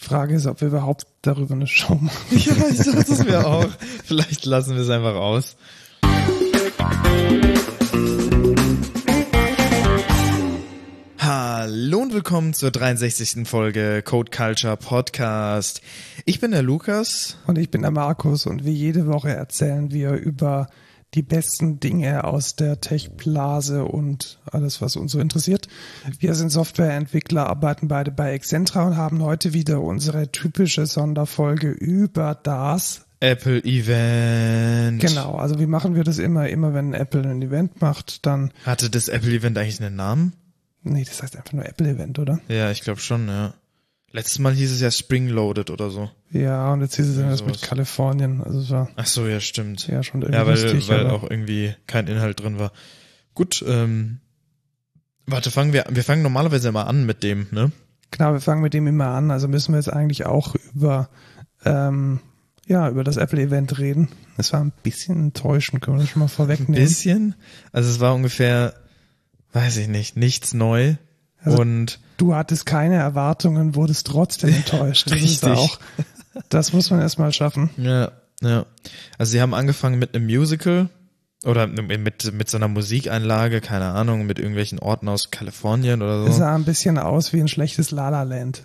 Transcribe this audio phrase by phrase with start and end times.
[0.00, 2.12] Die Frage ist, ob wir überhaupt darüber eine Show machen.
[2.30, 3.66] Ja, ich dachte es mir auch.
[4.04, 5.56] Vielleicht lassen wir es einfach aus.
[11.18, 13.48] Hallo und willkommen zur 63.
[13.48, 15.80] Folge Code Culture Podcast.
[16.24, 17.36] Ich bin der Lukas.
[17.48, 20.68] Und ich bin der Markus und wie jede Woche erzählen wir über
[21.14, 25.68] die besten Dinge aus der Tech-Blase und alles, was uns so interessiert.
[26.18, 32.34] Wir sind Softwareentwickler, arbeiten beide bei Excentra und haben heute wieder unsere typische Sonderfolge über
[32.34, 35.00] das Apple Event.
[35.00, 36.48] Genau, also wie machen wir das immer?
[36.48, 38.52] Immer wenn Apple ein Event macht, dann.
[38.64, 40.34] Hatte das Apple Event eigentlich einen Namen?
[40.82, 42.38] Nee, das heißt einfach nur Apple Event, oder?
[42.48, 43.54] Ja, ich glaube schon, ja.
[44.10, 46.10] Letztes Mal hieß es ja Spring Loaded oder so.
[46.30, 48.42] Ja, und jetzt hieß es ja das mit Kalifornien.
[48.42, 49.86] Also es war Ach so, ja, stimmt.
[49.86, 50.88] ja schon irgendwie Ja, weil, lustig.
[50.88, 52.72] weil auch irgendwie kein Inhalt drin war.
[53.34, 54.20] Gut, ähm,
[55.26, 57.70] warte, fangen wir, wir fangen normalerweise immer an mit dem, ne?
[58.10, 59.30] Genau, wir fangen mit dem immer an.
[59.30, 61.10] Also müssen wir jetzt eigentlich auch über,
[61.66, 62.20] ähm,
[62.66, 64.08] ja, über das Apple-Event reden.
[64.38, 66.74] Es war ein bisschen enttäuschend, können wir das schon mal Ein vorwegnehmen.
[66.82, 67.34] bisschen.
[67.72, 68.72] Also es war ungefähr,
[69.52, 70.94] weiß ich nicht, nichts neu.
[71.40, 75.10] Also- und Du hattest keine Erwartungen, wurdest trotzdem enttäuscht.
[75.10, 75.50] Das ist Richtig.
[75.50, 75.78] auch,
[76.50, 77.70] das muss man erstmal schaffen.
[77.78, 78.66] ja, ja.
[79.18, 80.88] Also sie haben angefangen mit einem Musical
[81.44, 86.34] oder mit, mit so einer Musikeinlage, keine Ahnung, mit irgendwelchen Orten aus Kalifornien oder Es
[86.34, 86.40] so.
[86.40, 88.64] sah ein bisschen aus wie ein schlechtes La La Land.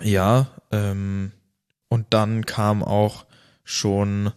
[0.00, 1.32] Ja, ähm,
[1.88, 3.24] und dann kam auch
[3.64, 4.32] schon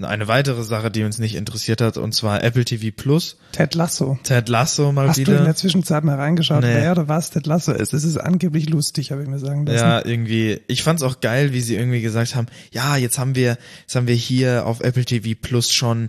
[0.00, 3.36] eine weitere Sache, die uns nicht interessiert hat, und zwar Apple TV Plus.
[3.50, 4.18] Ted Lasso.
[4.22, 5.44] Ted Lasso mal Hast du in wieder.
[5.44, 6.74] der Zwischenzeit mal reingeschaut, Nee.
[6.74, 7.92] wer oder was Ted Lasso ist?
[7.92, 9.78] Es ist angeblich lustig, habe ich mir sagen lassen.
[9.78, 10.60] Ja, irgendwie.
[10.68, 14.06] Ich fand's auch geil, wie sie irgendwie gesagt haben, ja, jetzt haben wir, jetzt haben
[14.06, 16.08] wir hier auf Apple TV Plus schon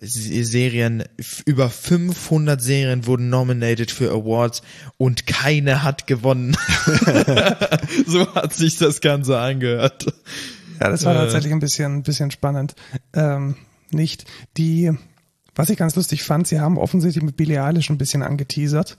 [0.00, 1.04] Serien,
[1.46, 4.62] über 500 Serien wurden nominated für Awards
[4.96, 6.56] und keine hat gewonnen.
[8.06, 10.06] so hat sich das Ganze angehört.
[10.80, 11.18] Ja, das war Äh.
[11.18, 12.74] tatsächlich ein bisschen, ein bisschen spannend.
[13.12, 13.56] Ähm,
[13.90, 14.24] nicht
[14.56, 14.90] die,
[15.54, 18.96] was ich ganz lustig fand, sie haben offensichtlich mit Billie Eilish ein bisschen angeteasert.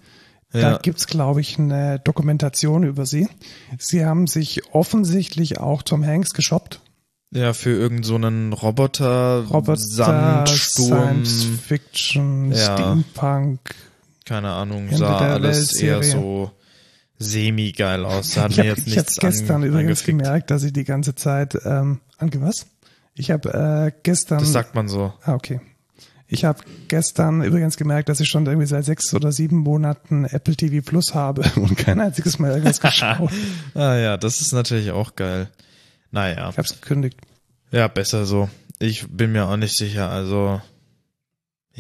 [0.54, 0.78] Da Ja.
[0.80, 3.28] gibt's, glaube ich, eine Dokumentation über sie.
[3.80, 6.82] Sie haben sich offensichtlich auch Tom Hanks geshoppt.
[7.34, 12.76] Ja, für irgend so einen Roboter, Roboter, Sandsturm, Science Fiction, Ja.
[12.76, 13.60] Steampunk.
[14.26, 16.22] keine Ahnung, Ende sah alles eher Weltserie.
[16.22, 16.52] so
[17.22, 18.32] semi-geil aus.
[18.36, 20.20] Da hat Ich mir habe jetzt ich hab gestern an, übrigens angefickt.
[20.20, 22.68] gemerkt, dass ich die ganze Zeit, ähm, ange was?
[23.16, 25.14] Ich habe äh, gestern Das sagt man so.
[25.24, 25.60] Ah, okay.
[26.28, 30.56] Ich habe gestern übrigens gemerkt, dass ich schon irgendwie seit sechs oder sieben Monaten Apple
[30.56, 33.32] TV Plus habe und kein einziges Mal irgendwas geschaut.
[33.76, 35.50] Ah ja, das ist natürlich auch geil.
[36.12, 37.20] Naja, Ich habe es gekündigt.
[37.72, 38.50] ja, besser so.
[38.80, 40.10] Ich bin mir auch nicht sicher.
[40.10, 40.62] Also,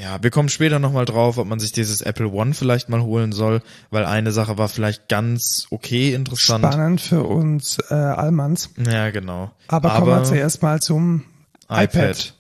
[0.02, 3.32] ja, wir kommen später nochmal drauf, ob man sich dieses Apple One vielleicht mal holen
[3.34, 6.66] soll, weil eine Sache war vielleicht ganz okay interessant.
[6.66, 8.72] Spannend für uns äh, Allmanns.
[8.84, 9.52] Ja, genau.
[9.68, 11.24] Aber, kommen wir zuerst mal zum
[11.70, 11.94] iPad.
[11.94, 12.34] iPad.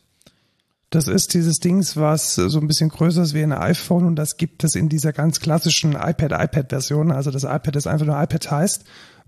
[0.89, 4.37] Das ist dieses Dings, was so ein bisschen größer ist wie ein iPhone und das
[4.37, 7.11] gibt es in dieser ganz klassischen iPad-iPad-Version.
[7.11, 8.85] Also das iPad ist einfach nur iPad heißt.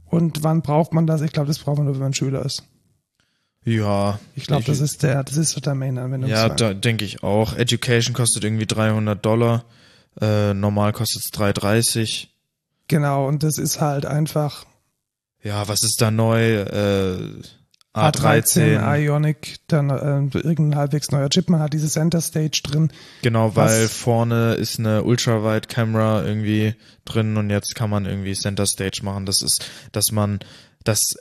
[0.08, 1.22] Und wann braucht man das?
[1.22, 2.64] Ich glaube, das braucht man nur, wenn man Schüler ist.
[3.66, 4.20] Ja.
[4.36, 6.30] Ich glaube, das ist der, das ist so der Main-Anwendung.
[6.30, 7.56] Ja, da denke ich auch.
[7.56, 9.64] Education kostet irgendwie 300 Dollar.
[10.20, 12.28] Äh, normal kostet es 3,30.
[12.88, 14.66] Genau, und das ist halt einfach
[15.42, 16.56] Ja, was ist da neu?
[16.62, 17.42] Äh,
[17.96, 18.98] A13, A13.
[19.02, 21.50] Ionic, dann äh, irgendein halbwegs neuer Chip.
[21.50, 22.92] Man hat diese Center Stage drin.
[23.22, 26.74] Genau, weil vorne ist eine Ultrawide-Kamera irgendwie
[27.06, 29.28] drin und jetzt kann man irgendwie Center Stage machen.
[29.28, 30.40] Das ist, dass man,
[30.84, 31.16] dass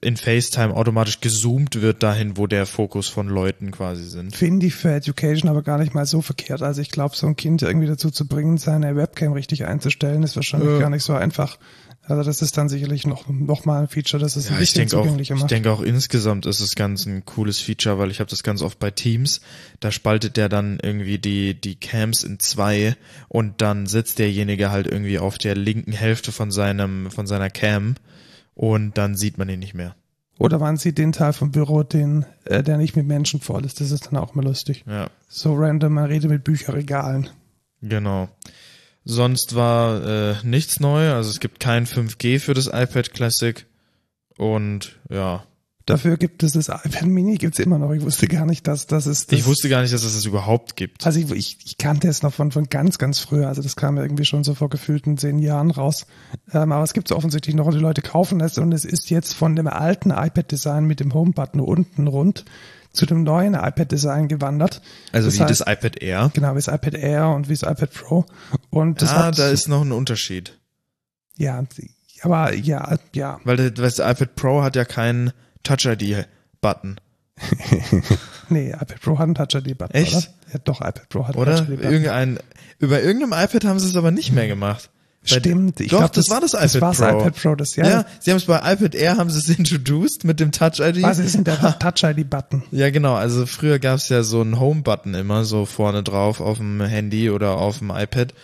[0.00, 4.36] in FaceTime automatisch gezoomt wird dahin, wo der Fokus von Leuten quasi sind.
[4.36, 6.62] Finde ich für Education aber gar nicht mal so verkehrt.
[6.62, 10.36] Also ich glaube, so ein Kind irgendwie dazu zu bringen, seine Webcam richtig einzustellen, ist
[10.36, 10.78] wahrscheinlich Ja.
[10.78, 11.58] gar nicht so einfach.
[12.04, 14.70] Also das ist dann sicherlich noch, noch mal ein Feature, das es ein Ja, ich
[14.70, 15.50] bisschen denke auch, zugänglicher ich macht.
[15.52, 18.78] denke auch insgesamt ist es ganz ein cooles Feature, weil ich habe das ganz oft
[18.80, 19.40] bei Teams.
[19.80, 22.96] Da spaltet der dann irgendwie die die Cams in zwei
[23.28, 27.94] und dann sitzt derjenige halt irgendwie auf der linken Hälfte von seinem von seiner Cam
[28.54, 29.94] und dann sieht man ihn nicht mehr.
[30.38, 33.80] Oder man sieht den Teil vom Büro, den, äh, der nicht mit Menschen voll ist.
[33.80, 34.84] Das ist dann auch mal lustig.
[34.88, 37.28] Ja, So random, man redet mit Bücherregalen.
[37.80, 38.28] genau.
[39.04, 43.66] Sonst war äh, nichts neu, also es gibt kein 5G für das iPad Classic
[44.38, 45.42] und ja,
[45.86, 47.90] Dafür gibt es das iPad Mini, gibt's immer noch.
[47.92, 49.32] Ich wusste gar nicht, dass das ist.
[49.32, 51.04] Das ich wusste gar nicht, dass es das überhaupt gibt.
[51.04, 53.48] Also ich, ich, ich kannte es noch von, von ganz, ganz früher.
[53.48, 56.06] Also das kam ja irgendwie schon so vor gefühlten zehn Jahren raus.
[56.52, 59.10] Ähm, aber es gibt es offensichtlich noch und die Leute kaufen es und es ist
[59.10, 62.44] jetzt von dem alten iPad-Design mit dem Home-Button unten rund
[62.92, 64.82] zu dem neuen iPad-Design gewandert.
[65.12, 66.30] Also Das wie heißt- das iPad Air.
[66.34, 68.24] Genau, wie das iPad Air und wie das iPad Pro.
[68.70, 70.58] Und das ah, hat, da ist noch ein Unterschied.
[71.36, 71.64] ja,
[72.22, 73.40] Aber ja, ja.
[73.44, 75.32] Weil das iPad Pro hat ja keinen
[75.62, 76.96] Touch-ID-Button.
[78.50, 80.14] nee, iPad Pro hat einen Touch-ID-Button, Echt?
[80.14, 80.26] oder?
[80.52, 81.56] Ja, doch, iPad Pro hat einen Oder?
[81.56, 81.92] Touch-ID-Button.
[81.92, 82.38] Irgendein,
[82.78, 84.90] über irgendeinem iPad haben sie es aber nicht mehr gemacht.
[85.22, 87.20] Bei- Stimmt, ich Doch, glaub, das, war das iPad das war's Pro.
[87.20, 87.86] iPad Pro, das ja.
[87.88, 91.00] Ja, sie haben es bei iPad Air haben sie es introduced mit dem Touch ID.
[91.02, 92.64] Was ist denn der Touch-ID-Button?
[92.72, 93.14] Ja, genau.
[93.14, 97.30] Also früher gab es ja so einen Home-Button immer so vorne drauf auf dem Handy
[97.30, 98.34] oder auf dem iPad.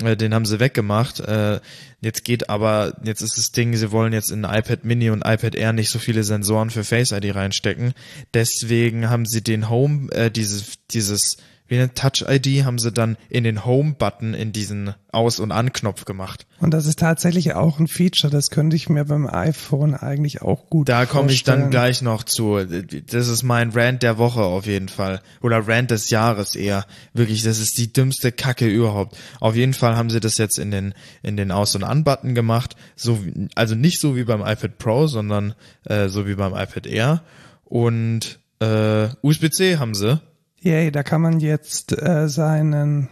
[0.00, 1.20] Äh, Den haben sie weggemacht.
[1.20, 1.60] Äh,
[2.02, 5.54] Jetzt geht aber, jetzt ist das Ding, sie wollen jetzt in iPad Mini und iPad
[5.54, 7.94] Air nicht so viele Sensoren für Face ID reinstecken.
[8.34, 11.36] Deswegen haben sie den Home, äh, dieses, dieses,
[11.68, 16.04] wie nennt Touch ID, haben sie dann in den Home-Button in diesen Aus- und An-Knopf
[16.04, 16.46] gemacht.
[16.60, 20.68] Und das ist tatsächlich auch ein Feature, das könnte ich mir beim iPhone eigentlich auch
[20.68, 22.58] gut Da komme ich dann gleich noch zu.
[22.64, 25.22] Das ist mein Rant der Woche auf jeden Fall.
[25.40, 26.84] Oder Rant des Jahres eher.
[27.14, 29.16] Wirklich, das ist die dümmste Kacke überhaupt.
[29.40, 32.76] Auf jeden Fall haben sie das jetzt in den, in den Aus- und An-Button gemacht.
[32.96, 33.18] So,
[33.54, 35.54] also nicht so wie beim iPad Pro, sondern
[35.84, 37.22] äh, so wie beim iPad Air.
[37.64, 40.20] Und äh, USB-C haben sie.
[40.62, 43.08] Yay, da kann man jetzt äh, seinen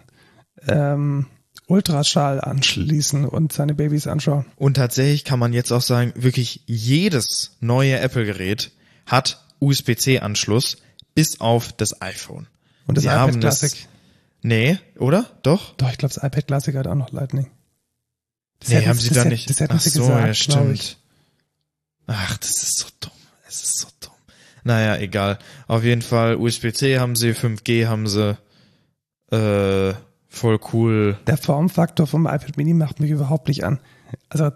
[0.68, 1.26] ähm,
[1.66, 4.46] Ultraschall anschließen und seine Babys anschauen.
[4.56, 8.70] Und tatsächlich kann man jetzt auch sagen, wirklich jedes neue Apple-Gerät
[9.06, 10.78] hat USB-C-Anschluss,
[11.14, 12.46] bis auf das iPhone.
[12.86, 13.88] Und das Sie iPad haben das- Classic.
[14.42, 15.26] Nee, oder?
[15.42, 15.74] Doch?
[15.76, 17.50] Doch, ich glaube, das iPad Classic hat auch noch Lightning.
[18.60, 19.50] Das Nee, haben sie da nicht.
[19.50, 20.34] Das hätten Ach sie so, gesagt, ja, glaub
[20.76, 20.98] stimmt.
[22.06, 23.10] Ach, das ist so dumm.
[23.48, 24.09] Es ist so dumm.
[24.64, 25.38] Naja, egal.
[25.66, 28.36] Auf jeden Fall USB-C haben sie, 5G haben sie.
[29.30, 29.94] Äh,
[30.28, 31.18] voll cool.
[31.26, 33.80] Der Formfaktor vom iPad Mini macht mich überhaupt nicht an.
[34.28, 34.50] Also,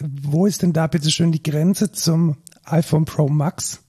[0.00, 3.82] wo ist denn da bitte schön die Grenze zum iPhone Pro Max?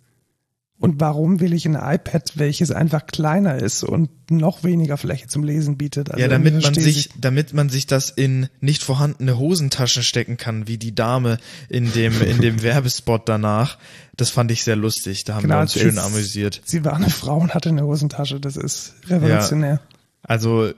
[0.83, 5.45] Und warum will ich ein iPad, welches einfach kleiner ist und noch weniger Fläche zum
[5.45, 6.11] Lesen bietet?
[6.11, 10.67] Also ja, damit man sich, damit man sich das in nicht vorhandene Hosentaschen stecken kann,
[10.67, 11.37] wie die Dame
[11.69, 13.77] in dem, in dem Werbespot danach.
[14.17, 15.23] Das fand ich sehr lustig.
[15.23, 16.61] Da haben Genau, wir uns schön ist- amüsiert.
[16.65, 18.41] Sie war eine Frau und hatte eine Hosentasche.
[18.41, 19.79] Das ist revolutionär.
[20.21, 20.73] Also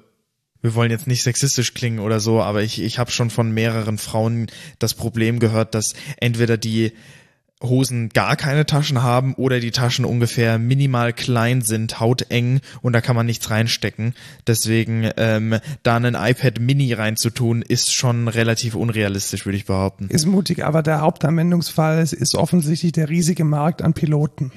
[0.61, 3.97] wir wollen jetzt nicht sexistisch klingen oder so, aber ich, ich habe schon von mehreren
[3.97, 6.91] Frauen das Problem gehört, dass entweder die
[7.63, 13.01] Hosen gar keine Taschen haben oder die Taschen ungefähr minimal klein sind, hauteng und da
[13.01, 14.13] kann man nichts reinstecken.
[14.45, 20.09] Deswegen ähm, da ein iPad Mini reinzutun, ist schon relativ unrealistisch, würde ich behaupten.
[20.09, 24.51] Ist mutig, aber der Hauptanwendungsfall ist, ist offensichtlich der riesige Markt an Piloten.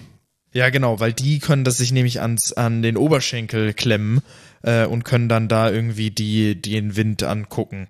[0.53, 4.23] Ja, genau, weil die können das sich nämlich ans, an den Oberschenkel klemmen
[4.63, 7.89] äh, und können dann da irgendwie die, den Wind angucken.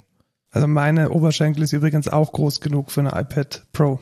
[0.51, 4.01] Also meine Oberschenkel ist übrigens auch groß genug für eine iPad Pro.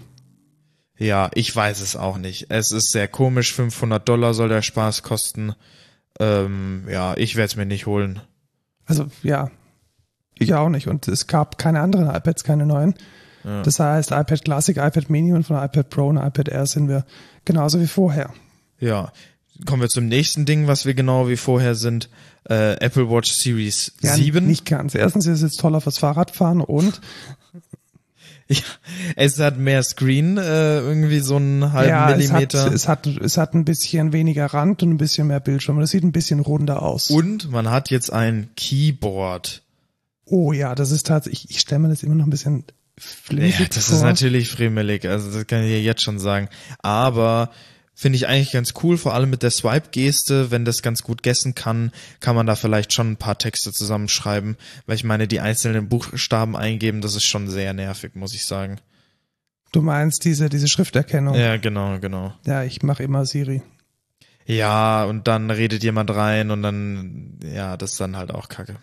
[0.98, 2.46] Ja, ich weiß es auch nicht.
[2.48, 3.52] Es ist sehr komisch.
[3.52, 5.54] 500 Dollar soll der Spaß kosten.
[6.18, 8.20] Ähm, ja, ich werde es mir nicht holen.
[8.86, 9.50] Also ja,
[10.38, 10.88] ich auch nicht.
[10.88, 12.94] Und es gab keine anderen iPads, keine neuen.
[13.44, 13.62] Ja.
[13.62, 17.04] Das heißt, iPad Classic, iPad Mini und von iPad Pro und iPad Air sind wir
[17.44, 18.30] genauso wie vorher.
[18.78, 19.12] Ja,
[19.64, 22.10] kommen wir zum nächsten Ding, was wir genau wie vorher sind.
[22.48, 24.46] Äh, Apple Watch Series Ja, 7.
[24.46, 24.94] Nicht ganz.
[24.94, 27.00] Erstens ist es jetzt toller fürs Fahrradfahren und
[28.48, 28.60] Ja,
[29.16, 32.72] es hat mehr Screen, äh, irgendwie so einen halben ja, es hat, Millimeter.
[32.72, 35.80] es, hat, es hat ein bisschen weniger Rand und ein bisschen mehr Bildschirm.
[35.80, 37.10] Das sieht ein bisschen runder aus.
[37.10, 39.62] Und man hat jetzt ein Keyboard.
[40.26, 42.64] oh ja, das ist tatsächlich, ich stelle mir das immer noch ein bisschen
[42.98, 43.96] flimsig Ja, das vor.
[43.96, 46.48] ist natürlich friemelig, also das kann ich dir jetzt schon sagen.
[46.78, 47.50] Aber
[47.96, 51.54] finde ich eigentlich ganz cool, vor allem mit der Swipe-Geste, wenn das ganz gut gessen
[51.54, 55.88] kann, kann man da vielleicht schon ein paar Texte zusammenschreiben, weil ich meine, die einzelnen
[55.88, 58.76] Buchstaben eingeben, das ist schon sehr nervig, muss ich sagen.
[59.72, 61.34] Du meinst diese, diese Schrifterkennung.
[61.34, 62.34] Ja, genau, genau.
[62.44, 63.62] Ja, ich mache immer Siri.
[64.44, 68.76] Ja, und dann redet jemand rein und dann, ja, das ist dann halt auch kacke.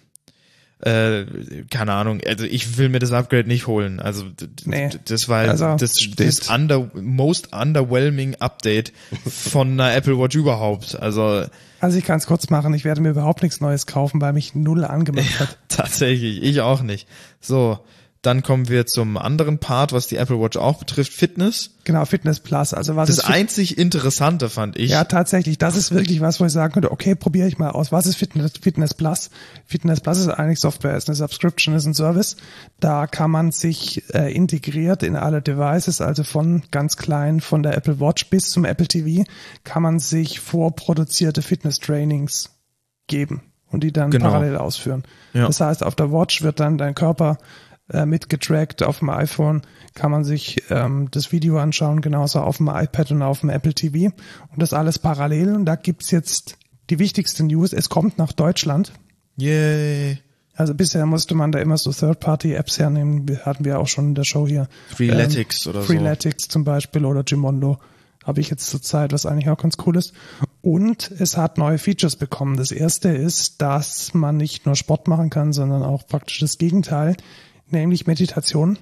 [0.86, 1.25] Äh,
[1.70, 4.02] keine Ahnung, also ich will mir das Upgrade nicht holen.
[4.02, 4.25] Also
[4.66, 4.90] Nee.
[5.06, 8.92] das war Also, das, das under, most underwhelming Update
[9.25, 11.00] von einer Apple Watch überhaupt.
[11.00, 11.46] Also
[11.80, 14.56] Also ich kann es kurz machen, ich werde mir überhaupt nichts Neues kaufen, weil mich
[14.56, 15.58] null angemacht hat.
[15.70, 17.08] tatsächlich, ich auch nicht.
[17.40, 17.80] So,
[18.24, 21.72] dann kommen wir zum anderen Part, was die Apple Watch auch betrifft, Fitness.
[21.84, 22.74] Genau, Fitness Plus.
[22.74, 24.92] Also was Das ist einzig Interessante fand ich.
[24.92, 27.92] Ja, tatsächlich, das ist wirklich was, wo ich sagen könnte, okay, probiere ich mal aus.
[27.92, 29.30] Was ist Fitness, Fitness Plus?
[29.65, 32.38] Fitness Plus ist eigentlich Software, ist eine Subscription, ist ein Service.
[32.80, 37.75] Da kann man sich äh, integriert in alle Devices, also von ganz klein, von der
[37.75, 39.25] Apple Watch bis zum Apple TV,
[39.65, 42.51] kann man sich vorproduzierte Fitness-Trainings
[43.08, 44.30] geben und die dann Genau.
[44.30, 45.03] parallel ausführen.
[45.34, 45.48] Ja.
[45.48, 47.38] Das heißt, auf der Watch wird dann dein Körper
[47.90, 49.62] äh, mitgetrackt, auf dem iPhone
[49.94, 53.74] kann man sich ähm, das Video anschauen, genauso auf dem iPad und auf dem Apple
[53.74, 54.13] TV
[54.52, 56.58] und das alles parallel und da gibt's jetzt
[56.90, 58.94] die wichtigste News, es kommt nach Deutschland.
[59.36, 60.20] Yay.
[60.56, 63.28] Also bisher musste man da immer so Third-Party-Apps hernehmen.
[63.28, 64.68] Wir hatten wir auch schon in der Show hier.
[64.90, 65.88] Freeletics oder so.
[65.88, 67.80] Freeletics zum Beispiel oder Gimondo
[68.24, 70.13] habe ich jetzt zurzeit, was eigentlich auch ganz cool ist.
[70.62, 72.56] Und es hat neue Features bekommen.
[72.56, 77.18] Das erste ist, dass man nicht nur Sport machen kann, sondern auch praktisch das Gegenteil,
[77.80, 78.77] nämlich Meditation.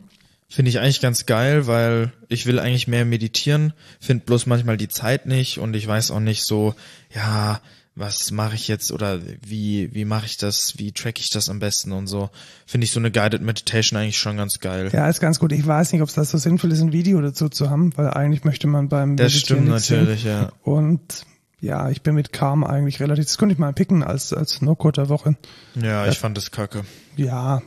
[0.48, 4.89] Finde ich eigentlich ganz geil, weil ich will eigentlich mehr meditieren, finde bloß manchmal die
[4.89, 6.75] Zeit nicht und ich weiß auch nicht so,
[7.15, 7.62] ja,
[7.95, 11.60] was mache ich jetzt oder wie wie mache ich das, wie track ich das am
[11.60, 12.29] besten und so.
[12.65, 14.89] Finde ich so eine guided Meditation eigentlich schon ganz geil.
[14.93, 15.51] Ja, ist ganz gut.
[15.51, 18.10] Ich weiß nicht, ob es das so sinnvoll ist, ein Video dazu zu haben, weil
[18.10, 20.31] eigentlich möchte man beim das stimmt natürlich, sehen.
[20.31, 20.51] ja.
[20.63, 21.25] Und
[21.62, 25.01] ja, ich bin mit Calm eigentlich relativ, das könnte ich mal picken als, als No-Code
[25.01, 25.38] der Woche.
[25.75, 26.84] Ja, ich fand das kacke.
[27.15, 27.62] Ja,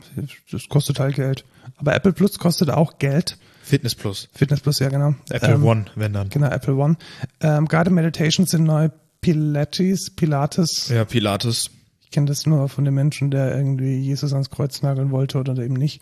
[0.51, 1.45] das kostet halt Geld.
[1.77, 3.37] Aber Apple Plus kostet auch Geld.
[3.63, 4.27] Fitness Plus.
[4.33, 5.15] Fitness Plus, ja genau.
[5.29, 6.29] Apple ähm, One, wenn dann.
[6.29, 6.97] Genau, Apple One.
[7.39, 8.89] Ähm, Guided Meditations sind neu
[9.21, 10.89] Pilates, Pilates.
[10.89, 11.71] Ja, Pilates.
[12.03, 15.57] Ich kenne das nur von dem Menschen, der irgendwie Jesus ans Kreuz nageln wollte oder
[15.57, 16.01] eben nicht.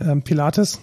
[0.00, 0.80] Ähm, Pilates.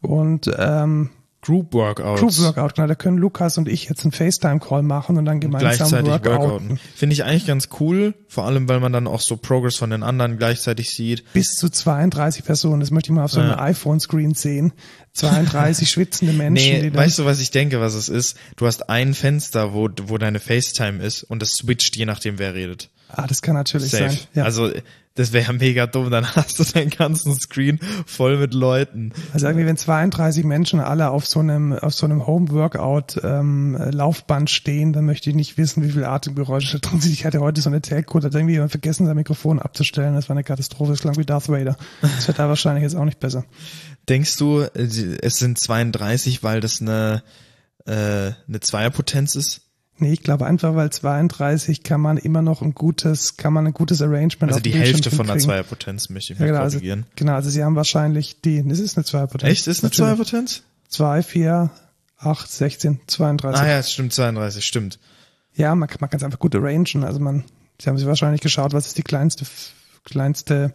[0.00, 2.20] Und ähm, Group Workouts.
[2.20, 2.88] Group Workout, genau.
[2.88, 6.40] Da können Lukas und ich jetzt einen FaceTime-Call machen und dann gemeinsam gleichzeitig workouten.
[6.40, 6.80] workouten.
[6.96, 10.02] Finde ich eigentlich ganz cool, vor allem, weil man dann auch so Progress von den
[10.02, 11.32] anderen gleichzeitig sieht.
[11.32, 13.60] Bis zu 32 Personen, das möchte ich mal auf so einem ja.
[13.60, 14.72] iPhone-Screen sehen.
[15.12, 16.72] 32 schwitzende Menschen.
[16.72, 18.36] Nee, die weißt du, was ich denke, was es ist?
[18.56, 22.54] Du hast ein Fenster, wo, wo deine FaceTime ist und das switcht je nachdem, wer
[22.54, 22.90] redet.
[23.08, 24.10] Ah, das kann natürlich Safe.
[24.10, 24.18] sein.
[24.34, 24.44] Ja.
[24.44, 24.70] Also
[25.18, 29.12] das wäre mega dumm, dann hast du deinen ganzen Screen voll mit Leuten.
[29.32, 34.48] Also irgendwie, wenn 32 Menschen alle auf so einem, auf so einem Home-Workout ähm, Laufband
[34.48, 37.12] stehen, dann möchte ich nicht wissen, wie viele Atemgeräusche da drin sind.
[37.12, 40.14] Ich hatte heute so eine Telco, da hat irgendwie jemand vergessen, sein Mikrofon abzustellen.
[40.14, 41.76] Das war eine Katastrophe, das klang wie Darth Vader.
[42.00, 43.44] Das wird da wahrscheinlich jetzt auch nicht besser.
[44.08, 47.24] Denkst du, es sind 32, weil das eine,
[47.86, 49.67] äh, eine Zweierpotenz ist?
[50.00, 53.72] Nee, ich glaube einfach, weil 32 kann man immer noch ein gutes, kann man ein
[53.72, 57.00] gutes Arrangement Also die Hälfte von einer Zweierpotenz möchte ich ja, genau, korrigieren.
[57.00, 59.50] Also, genau, also sie haben wahrscheinlich die, das ist eine Zweierpotenz.
[59.50, 60.62] Echt, ist eine Zweierpotenz?
[60.88, 61.70] 2, 4,
[62.18, 63.60] 8, 16, 32.
[63.60, 65.00] Ah ja, es stimmt, 32, stimmt.
[65.54, 67.02] Ja, man, man kann es einfach gut arrangen.
[67.02, 67.44] Also man,
[67.80, 69.46] sie haben sich wahrscheinlich geschaut, was ist die kleinste,
[70.04, 70.72] kleinste,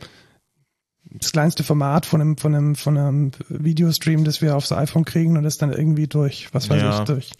[1.05, 5.37] das kleinste Format von einem, von einem, von einem Videostream, das wir aufs iPhone kriegen
[5.37, 6.99] und das dann irgendwie durch, was weiß ja.
[6.99, 7.31] ich, durch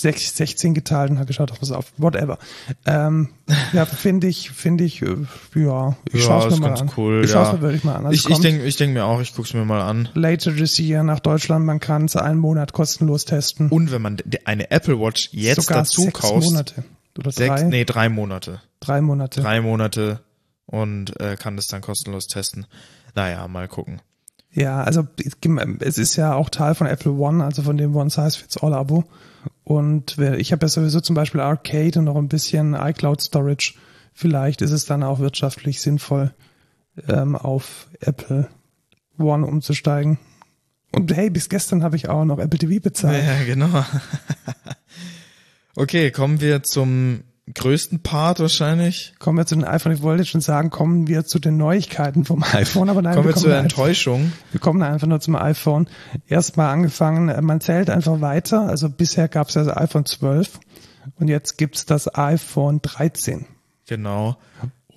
[0.00, 2.38] 16 geteilt und hat geschaut, was auf, whatever.
[2.86, 3.30] Ähm,
[3.72, 5.16] ja, finde ich, finde ich, äh,
[5.54, 6.90] ja, ich ja, schaue es mir mal an.
[6.96, 7.36] Cool, ich ja.
[7.36, 8.06] schaue es mir wirklich mal an.
[8.06, 10.08] Also ich ich denke ich denk mir auch, ich gucke es mir mal an.
[10.14, 13.68] Later this year nach Deutschland, man kann es einen Monat kostenlos testen.
[13.70, 16.44] Und wenn man eine Apple Watch jetzt Sogar dazu sechs kauft.
[16.44, 16.84] Monate.
[17.18, 17.62] Oder sechs, drei?
[17.64, 18.60] nee, drei Monate.
[18.80, 19.40] Drei Monate.
[19.40, 20.20] Drei Monate
[20.66, 22.66] und äh, kann das dann kostenlos testen.
[23.14, 24.00] Naja, mal gucken.
[24.52, 25.06] Ja, also
[25.80, 28.74] es ist ja auch Teil von Apple One, also von dem One Size Fits All
[28.74, 29.04] Abo.
[29.68, 33.74] Und ich habe ja sowieso zum Beispiel Arcade und noch ein bisschen iCloud Storage.
[34.14, 36.32] Vielleicht ist es dann auch wirtschaftlich sinnvoll,
[37.06, 38.48] ähm, auf Apple
[39.18, 40.16] One umzusteigen.
[40.92, 43.22] Und hey, bis gestern habe ich auch noch Apple TV bezahlt.
[43.22, 43.84] Ja, genau.
[45.76, 47.24] okay, kommen wir zum
[47.54, 49.14] größten Part wahrscheinlich.
[49.18, 49.92] Kommen wir zu den iPhone.
[49.92, 53.34] Ich wollte schon sagen, kommen wir zu den Neuigkeiten vom iPhone, aber nein, kommen wir,
[53.34, 54.32] wir zur Enttäuschung.
[54.52, 55.88] wir kommen einfach nur zum iPhone.
[56.26, 58.62] Erstmal angefangen, äh, man zählt einfach weiter.
[58.62, 60.60] Also bisher gab es ja das iPhone 12
[61.16, 63.46] und jetzt gibt's das iPhone 13.
[63.86, 64.36] Genau.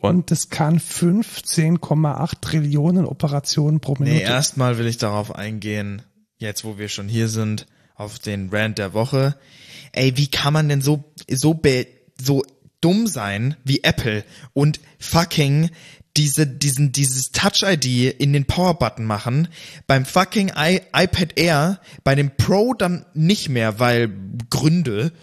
[0.02, 4.16] Und es kann 15,8 Trillionen Operationen pro Minute.
[4.16, 6.02] Nee, erstmal will ich darauf eingehen,
[6.38, 9.36] jetzt wo wir schon hier sind, auf den Rand der Woche.
[9.92, 11.86] Ey, wie kann man denn so, so be
[12.26, 12.44] so
[12.82, 14.24] dumm sein wie Apple
[14.54, 15.70] und fucking
[16.18, 19.48] diese, diesen, dieses Touch-ID in den Power-Button machen,
[19.88, 24.12] beim fucking I iPad Air, bei dem Pro dann nicht mehr, weil
[24.50, 25.14] Gründe,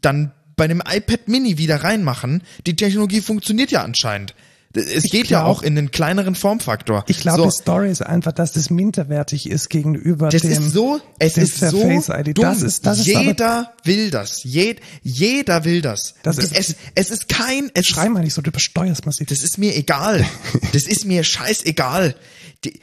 [0.00, 2.42] dann bei dem iPad Mini wieder reinmachen.
[2.66, 4.34] Die Technologie funktioniert ja anscheinend.
[4.74, 7.04] Es ich geht glaub, ja auch in den kleineren Formfaktor.
[7.06, 7.44] Ich glaube, so.
[7.44, 10.50] die Story ist einfach, dass das minderwertig ist gegenüber das dem.
[10.50, 11.82] Das ist so, es ist so.
[11.82, 12.34] Dumm.
[12.34, 14.42] Das ist, das jeder ist will das.
[14.42, 16.14] Jed, jeder will das.
[16.22, 19.28] das ist, es, es ist kein, es Schrei mal nicht so, du übersteuerst massiv.
[19.28, 20.26] Das ist mir egal.
[20.72, 22.16] das ist mir scheißegal.
[22.64, 22.80] Die,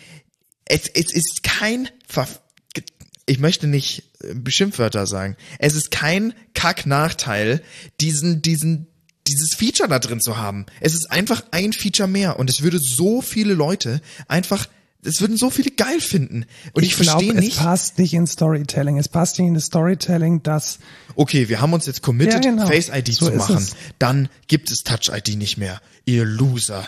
[0.65, 1.89] es, es ist kein,
[3.25, 5.36] ich möchte nicht äh, Beschimpfwörter sagen.
[5.60, 7.62] Es ist kein Kack-Nachteil,
[8.00, 8.88] diesen, diesen,
[9.31, 10.65] dieses Feature da drin zu haben.
[10.79, 14.67] Es ist einfach ein Feature mehr und es würde so viele Leute einfach
[15.03, 16.46] Es würden so viele geil finden.
[16.74, 17.58] Und ich, ich verstehe nicht.
[17.58, 18.98] Es passt nicht in Storytelling.
[18.98, 20.79] Es passt nicht in das Storytelling, dass.
[21.15, 22.67] Okay, wir haben uns jetzt committed, Ja, genau.
[22.67, 23.67] Face ID So zu machen.
[24.00, 25.81] Dann gibt es Touch ID nicht mehr.
[26.05, 26.88] Ihr Loser.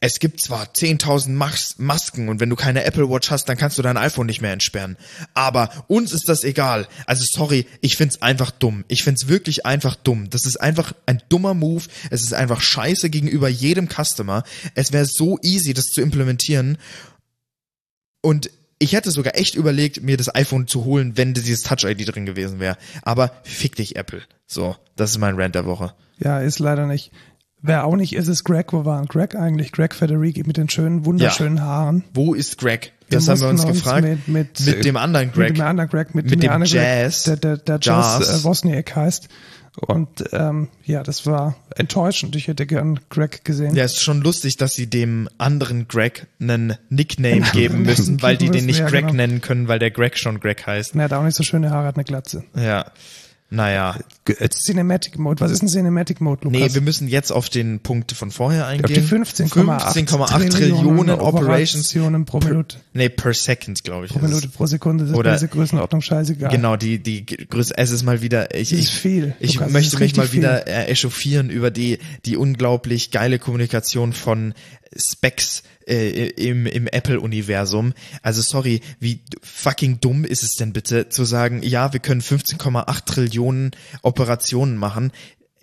[0.00, 3.78] Es gibt zwar 10.000 Mas Masken und wenn du keine Apple Watch hast, dann kannst
[3.78, 4.96] du dein iPhone nicht mehr entsperren.
[5.34, 6.86] Aber uns ist das egal.
[7.06, 8.84] Also sorry, ich find's einfach dumm.
[8.86, 10.30] Ich find's wirklich einfach dumm.
[10.30, 11.84] Das ist einfach ein dummer Move.
[12.10, 14.44] Es ist einfach scheiße gegenüber jedem Customer.
[14.74, 16.78] Es wäre so easy, das zu implementieren.
[18.20, 22.26] Und ich hätte sogar echt überlegt, mir das iPhone zu holen, wenn dieses Touch-ID drin
[22.26, 22.76] gewesen wäre.
[23.02, 24.22] Aber fick dich, Apple.
[24.46, 25.94] So, das ist mein Rant der Woche.
[26.18, 27.12] Ja, ist leider nicht.
[27.60, 28.72] Wer auch nicht ist, ist Greg.
[28.72, 29.72] Wo war Greg eigentlich?
[29.72, 32.04] Greg Federighi mit den schönen, wunderschönen Haaren.
[32.14, 32.92] Wo ist Greg?
[33.10, 34.04] Das haben wir uns mussten gefragt.
[34.06, 35.50] Mit, mit, Mit dem anderen Greg.
[35.50, 36.14] Mit dem anderen Greg.
[36.14, 37.24] Mit, Mit dem, dem Jazz.
[37.24, 38.40] Greg, der, der, der Jazz, Jazz.
[38.40, 39.28] Äh, Wozniak heißt.
[39.80, 42.34] Und ähm, ja, das war enttäuschend.
[42.36, 43.74] Ich hätte gern Greg gesehen.
[43.74, 48.50] Ja, ist schon lustig, dass sie dem anderen Greg einen Nickname geben müssen, weil die
[48.50, 49.14] den nicht ja, Greg genau.
[49.14, 50.96] nennen können, weil der Greg schon Greg heißt.
[50.96, 52.44] Er hat auch nicht so schöne Haare, hat eine Glatze.
[52.56, 52.86] Ja.
[53.50, 53.98] Naja.
[54.26, 55.40] Äh, Cinematic Mode.
[55.40, 56.60] Was ist ein Cinematic Mode, Lukas?
[56.60, 58.94] Nee, wir müssen jetzt auf den Punkt von vorher auf eingehen.
[58.94, 62.76] die 15,8 15,8 Trillionen Operations Operationen pro Minute.
[62.92, 64.12] Nee, per second, glaube ich.
[64.12, 64.18] Pro.
[64.18, 65.06] Minute, pro Sekunde.
[65.06, 66.50] Das Oder- ist diese Größenordnung scheißegal.
[66.50, 70.16] Genau, die, die Größe, es ist mal wieder, ich, ich, viel, ich Lukas, möchte mich
[70.16, 74.52] mal richtig wieder äh, echauffieren über die, die unglaublich geile Kommunikation von
[74.96, 77.94] Specs äh, im, im Apple-Universum.
[78.22, 83.04] Also sorry, wie fucking dumm ist es denn bitte zu sagen, ja, wir können 15,8
[83.04, 85.12] Trillionen Operationen machen.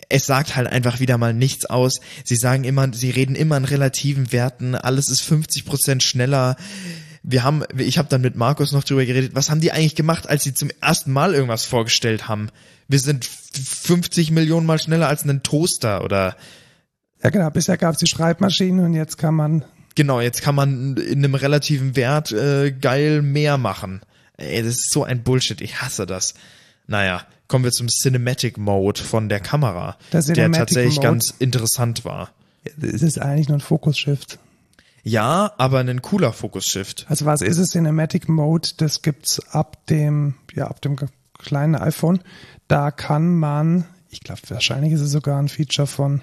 [0.08, 2.00] Es sagt halt einfach wieder mal nichts aus.
[2.24, 6.56] Sie sagen immer, sie reden immer in relativen Werten, alles ist 50 Prozent schneller
[7.28, 10.28] wir haben, ich habe dann mit Markus noch drüber geredet, was haben die eigentlich gemacht,
[10.28, 12.50] als sie zum ersten Mal irgendwas vorgestellt haben?
[12.86, 16.36] Wir sind 50 Millionen Mal schneller als ein Toaster oder
[17.22, 17.50] Ja, genau.
[17.50, 21.34] Bisher gab es die Schreibmaschinen und jetzt kann man genau, jetzt kann man in einem
[21.34, 24.02] relativen Wert äh, geil mehr machen.
[24.36, 26.34] Ey, das ist so ein Bullshit, ich hasse das.
[26.86, 31.08] Naja, kommen wir zum Cinematic Mode von der Kamera, Der der tatsächlich Mode.
[31.08, 32.30] ganz interessant war.
[32.64, 34.38] es ist eigentlich nur ein Focus Shift.
[35.02, 37.06] Ja, aber ein cooler Focus Shift.
[37.08, 37.70] Also was ist es?
[37.70, 40.96] Cinematic Mode, das gibt's ab dem, ja, ab dem
[41.38, 42.20] kleinen iPhone.
[42.68, 46.22] Da kann man, ich glaube, wahrscheinlich ist es sogar ein Feature von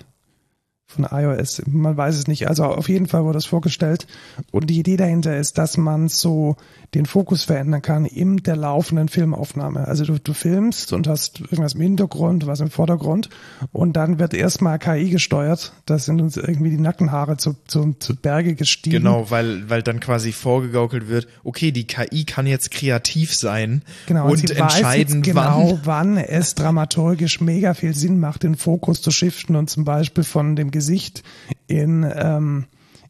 [0.94, 1.62] von iOS.
[1.68, 2.48] Man weiß es nicht.
[2.48, 4.08] Also auf jeden Fall wurde das vorgestellt.
[4.52, 6.56] Und die Idee dahinter ist, dass man so
[6.94, 9.88] den Fokus verändern kann in der laufenden Filmaufnahme.
[9.88, 13.30] Also du, du filmst und hast irgendwas im Hintergrund, was im Vordergrund.
[13.72, 15.74] Und dann wird erstmal KI gesteuert.
[15.86, 18.98] Da sind uns irgendwie die Nackenhaare zu, zu, zu Berge gestiegen.
[18.98, 24.30] Genau, weil, weil dann quasi vorgegaukelt wird, okay, die KI kann jetzt kreativ sein Genau,
[24.30, 26.16] und sie entscheiden, genau, wann.
[26.16, 30.56] wann es dramaturgisch mega viel Sinn macht, den Fokus zu shiften und zum Beispiel von
[30.56, 31.24] dem Gesicht
[31.68, 32.66] in, ähm,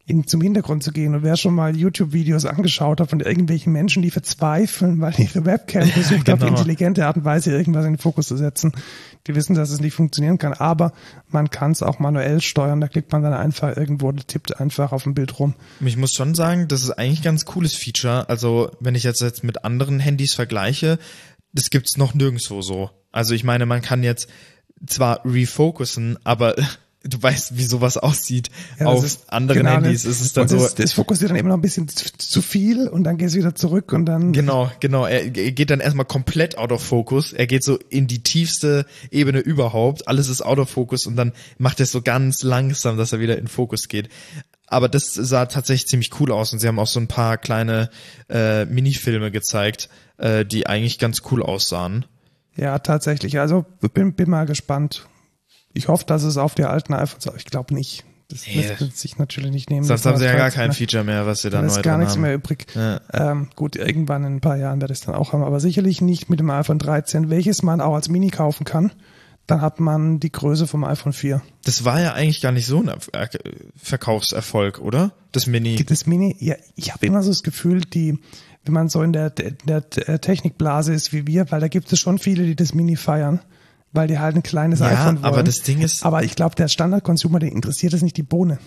[0.06, 1.16] in zum Hintergrund zu gehen.
[1.16, 5.88] Und wer schon mal YouTube-Videos angeschaut hat von irgendwelchen Menschen, die verzweifeln, weil ihre Webcam
[5.88, 6.52] versucht auf genau.
[6.52, 8.74] intelligente Art und Weise irgendwas in den Fokus zu setzen,
[9.28, 10.54] die wissen, dass es nicht funktionieren kann.
[10.54, 10.92] Aber
[11.30, 12.82] man kann es auch manuell steuern.
[12.82, 15.56] Da klickt man dann einfach irgendwo, tippt einfach auf dem Bild rum.
[15.80, 18.28] Ich muss schon sagen, das ist eigentlich ein ganz cooles Feature.
[18.28, 21.00] Also, wenn ich jetzt, jetzt mit anderen Handys vergleiche,
[21.54, 22.90] das gibt's noch nirgendwo so.
[23.14, 24.28] Also, ich meine, man kann jetzt
[24.86, 26.56] zwar refocussen, aber
[27.04, 28.50] du weißt, wie sowas aussieht.
[28.80, 30.68] Ja, auf ist anderen genau Handys ist es dann so.
[30.76, 33.92] Das, fokussiert dann immer noch ein bisschen zu, viel und dann gehst du wieder zurück
[33.94, 35.06] und dann Genau, genau.
[35.06, 37.34] Er, er geht dann erstmal komplett out of focus.
[37.34, 40.08] Er geht so in die tiefste Ebene überhaupt.
[40.08, 43.20] Alles ist out of focus und dann macht er es so ganz langsam, dass er
[43.20, 44.10] wieder in Fokus geht.
[44.68, 47.90] Aber das sah tatsächlich ziemlich cool aus und sie haben auch so ein paar kleine
[48.30, 52.06] äh, Minifilme gezeigt, äh, die eigentlich ganz cool aussahen.
[52.56, 53.40] Ja, tatsächlich.
[53.40, 55.08] Also bin, bin mal gespannt.
[55.74, 58.04] Ich hoffe, dass es auf der alten iPhones, aber ich glaube nicht.
[58.30, 58.66] Das Nee.
[58.80, 59.84] lässt sich natürlich nicht nehmen.
[59.84, 61.84] Sonst haben sie ja gar trotzdem- kein Feature mehr, was sie da Da neu ist
[61.84, 62.22] gar nichts haben.
[62.22, 62.66] mehr übrig.
[62.74, 63.02] Ja.
[63.12, 66.02] Ähm, gut, irgendwann in ein paar Jahren werde ich es dann auch haben, aber sicherlich
[66.02, 68.92] nicht mit dem iPhone 13, welches man auch als Mini kaufen kann.
[69.46, 71.42] Dann hat man die Größe vom iPhone 4.
[71.66, 73.28] Das war ja eigentlich gar nicht so ein äh,
[73.76, 75.12] Verkaufserfolg, oder?
[75.34, 75.76] Das Mini.
[75.84, 78.18] Das Mini, ja, ich habe immer so das Gefühl, die,
[78.64, 82.00] wenn man so in der, in der Technikblase ist wie wir, weil da gibt es
[82.00, 83.42] schon viele, die das Mini feiern,
[83.94, 85.26] weil die halt ein kleines Ja, iPhone wollen.
[85.26, 88.60] aber das Ding ist- aber ich glaube, der Standard-Consumer, den interessiert es nicht die Bohne.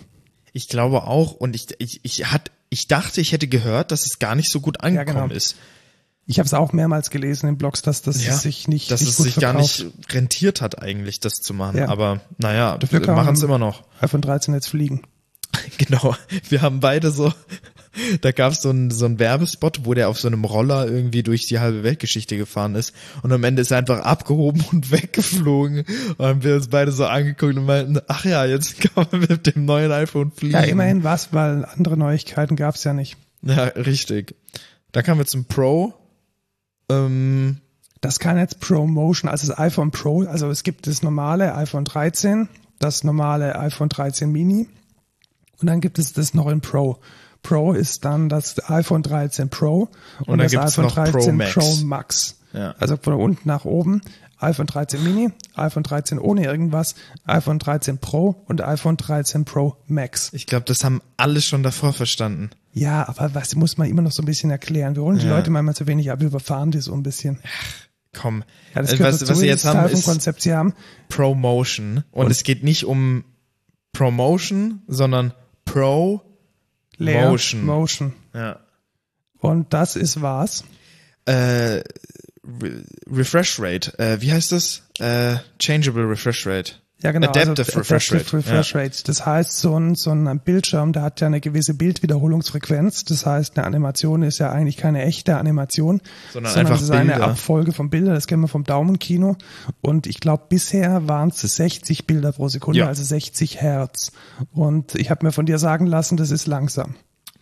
[0.53, 4.19] Ich glaube auch und ich, ich, ich, hat, ich dachte, ich hätte gehört, dass es
[4.19, 5.35] gar nicht so gut angekommen genau.
[5.35, 5.57] ist.
[6.29, 9.17] Ich habe es auch mehrmals gelesen in Blogs, dass das sich nicht, dass nicht es
[9.17, 9.53] sich verkauft.
[9.55, 11.79] gar nicht rentiert hat eigentlich, das zu machen.
[11.79, 11.89] Ja.
[11.89, 13.85] Aber naja, Dafür wir machen es immer noch.
[14.01, 15.03] iPhone 13 jetzt fliegen.
[15.79, 16.15] Genau.
[16.49, 17.33] Wir haben beide so,
[18.21, 21.23] da gab es so einen so einen Werbespot, wo der auf so einem Roller irgendwie
[21.23, 22.93] durch die halbe Weltgeschichte gefahren ist
[23.23, 25.85] und am Ende ist er einfach abgehoben und weggeflogen.
[26.19, 29.47] Und haben wir uns beide so angeguckt und meinten, ach ja, jetzt kann man mit
[29.47, 30.55] dem neuen iPhone fliegen.
[30.55, 33.17] Ja, immerhin was, weil andere Neuigkeiten gab es ja nicht.
[33.43, 34.35] Ja, richtig.
[34.93, 35.95] Dann kamen wir zum Pro.
[36.91, 37.59] Ähm,
[38.01, 42.49] Das kann jetzt ProMotion, also das iPhone Pro, also es gibt das normale iPhone 13,
[42.79, 44.69] das normale iPhone 13 Mini
[45.61, 46.99] und dann gibt es das noch in Pro.
[47.43, 49.89] Pro ist dann das iPhone 13 Pro
[50.21, 51.55] und, Und das iPhone noch Pro 13 Max.
[51.55, 52.37] Pro Max.
[52.53, 52.75] Ja.
[52.79, 54.01] Also von unten nach oben.
[54.39, 60.31] iPhone 13 Mini, iPhone 13 ohne irgendwas, iPhone 13 Pro und iPhone 13 Pro Max.
[60.35, 62.51] ich glaube, das haben alle schon davor verstanden.
[62.73, 64.95] Ja, aber was muss man immer noch so ein bisschen erklären?
[64.95, 65.37] Wir holen die Ja.
[65.37, 67.39] Leute manchmal zu wenig ab, wir überfahren die so ein bisschen.
[68.15, 68.45] Komm.
[68.75, 70.43] Ja, das gehört was, dazu, was sie jetzt haben, ist Konzept.
[70.43, 70.75] Sie haben
[71.09, 72.05] Promotion.
[72.11, 73.25] Und, Und- es geht nicht um
[73.93, 75.33] Promotion, sondern
[75.77, 76.23] Pro.
[76.97, 77.67] Layer Motion.
[77.67, 78.15] Motion.
[78.33, 78.61] Ja.
[79.41, 80.65] Und das ist was?
[81.27, 81.83] Äh,
[82.63, 83.99] Re Refresh Rate.
[83.99, 84.85] Äh, wie heißt das?
[85.01, 86.77] Äh, changeable Refresh Rate.
[87.03, 87.29] Ja, genau.
[87.29, 88.49] Adaptive also, Refresh Adaptive Rate.
[88.49, 89.05] Refresh Rate.
[89.05, 93.05] Das heißt, so ein, so ein Bildschirm, der hat ja eine gewisse Bildwiederholungsfrequenz.
[93.05, 96.01] Das heißt, eine Animation ist ja eigentlich keine echte Animation,
[96.33, 97.29] Sondern sondern einfach es ist eine Bilder.
[97.29, 98.15] Abfolge von Bildern.
[98.15, 99.37] Das kennen wir vom Daumenkino.
[99.83, 102.87] Und ich glaube, bisher waren es 60 Bilder pro Sekunde, Ja.
[102.87, 104.13] also 60 Hertz.
[104.55, 106.95] Und ich habe mir von dir sagen lassen, das ist langsam.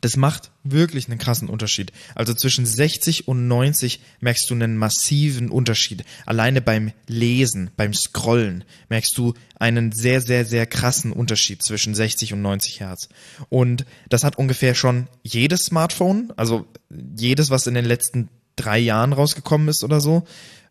[0.05, 1.90] Das macht wirklich einen krassen Unterschied.
[2.14, 6.05] Also zwischen 60 und 90 merkst du einen massiven Unterschied.
[6.27, 12.35] Alleine beim Lesen, beim Scrollen merkst du einen sehr, sehr, sehr krassen Unterschied zwischen 60
[12.35, 13.09] und 90 Hertz.
[13.49, 16.67] Und das hat ungefähr schon jedes Smartphone, also
[17.19, 20.25] jedes, was in den letzten drei Jahren rausgekommen ist oder so,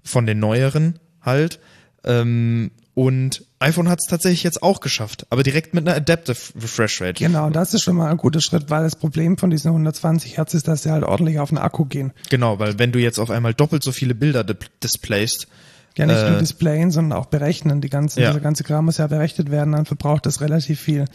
[0.03, 1.59] von den neueren halt.
[2.03, 7.01] Ähm, und iPhone hat es tatsächlich jetzt auch geschafft, aber direkt mit einer Adaptive Refresh
[7.01, 7.23] Rate.
[7.23, 10.37] Genau, und das ist schon mal ein guter Schritt, weil das Problem von diesen 120
[10.37, 12.11] Hertz ist, dass sie halt ordentlich auf den Akku gehen.
[12.29, 15.47] Genau, weil wenn du jetzt auf einmal doppelt so viele Bilder di- displayst,
[15.95, 17.79] Ja, nicht Äh, nur displayen, sondern auch berechnen.
[17.79, 18.29] Die ganze, Ja.
[18.29, 21.05] Dieser ganze Kram muss ja berechnet werden, dann verbraucht das relativ viel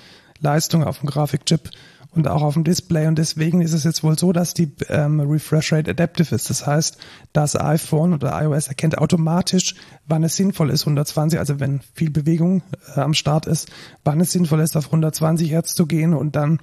[0.40, 1.70] Leistung auf dem Grafikchip
[2.18, 3.06] und auch auf dem Display.
[3.06, 6.50] Und deswegen ist es jetzt wohl so, dass die ähm, Refresh Rate adaptive ist.
[6.50, 6.98] Das heißt,
[7.32, 9.74] das iPhone oder iOS erkennt automatisch,
[10.06, 12.62] wann es sinnvoll ist, 120, also wenn viel Bewegung
[12.94, 13.70] äh, am Start ist,
[14.04, 16.58] wann es sinnvoll ist, auf 120 Hertz zu gehen und dann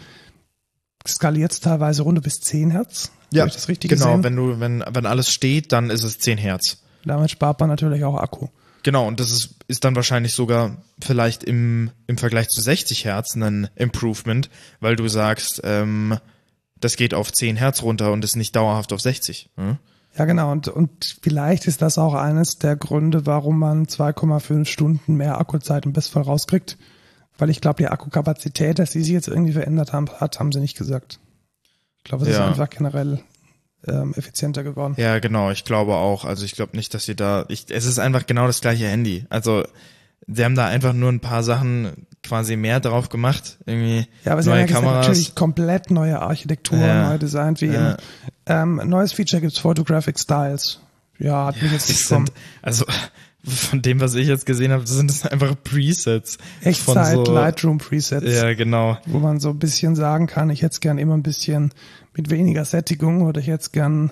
[1.08, 3.12] skaliert es teilweise runter bis 10 Hertz.
[3.48, 4.24] Ich das richtig genau, gesehen?
[4.24, 6.84] wenn du, wenn, wenn alles steht, dann ist es 10 Hertz.
[7.06, 8.48] Damit spart man natürlich auch Akku.
[8.86, 13.34] Genau, und das ist, ist dann wahrscheinlich sogar vielleicht im, im Vergleich zu 60 Hertz
[13.34, 14.48] ein Improvement,
[14.80, 16.19] weil du sagst, ähm,
[16.80, 19.50] das geht auf 10 Hertz runter und ist nicht dauerhaft auf 60.
[19.58, 19.78] Hm?
[20.15, 20.52] Ja, genau.
[20.52, 25.88] Und, und vielleicht ist das auch eines der Gründe, warum man 2,5 Stunden mehr Akkuzeit
[25.88, 26.78] im Bestfall rauskriegt.
[27.39, 30.60] Weil ich glaube, die Akkukapazität, dass die sich jetzt irgendwie verändert haben, hat, haben sie
[30.60, 31.19] nicht gesagt.
[31.98, 32.45] Ich glaube, es ist Ja.
[32.45, 33.24] einfach generell
[33.88, 34.95] ähm, effizienter geworden.
[34.98, 36.26] Ja, genau, ich glaube auch.
[36.26, 39.26] Also ich glaube nicht, dass sie da, ich, es ist einfach genau das gleiche Handy.
[39.30, 39.63] Also
[40.28, 43.58] sie haben da einfach nur ein paar Sachen quasi mehr drauf gemacht.
[43.65, 45.08] Irgendwie Ja, aber sie neue haben ja Kameras.
[45.08, 47.10] natürlich komplett neue Architektur, Ja.
[47.10, 47.98] neu designt, wie Ja.
[48.48, 50.80] Ähm, neues Feature gibt's Photographic Styles.
[51.19, 52.86] Ja, hat mich jetzt nicht sind, also
[53.48, 56.39] von dem, was ich jetzt gesehen habe, sind es einfach Presets.
[56.62, 58.26] Echtzeit so, Lightroom Presets.
[58.26, 58.98] Ja, genau.
[59.06, 61.71] wo man so ein bisschen sagen kann, ich hätte es gern immer ein bisschen
[62.15, 64.12] mit weniger Sättigung oder ich hätte es gern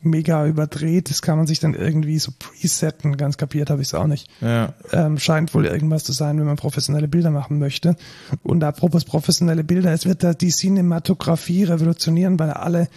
[0.00, 1.10] mega überdreht.
[1.10, 3.16] Das kann man sich dann irgendwie so presetten.
[3.16, 4.28] Ganz kapiert habe ich es auch nicht.
[4.40, 4.74] Ja.
[4.92, 7.96] Ähm, scheint wohl irgendwas zu sein, wenn man professionelle Bilder machen möchte.
[8.42, 12.88] Und apropos professionelle Bilder, es wird da die Cinematografie revolutionieren, weil alle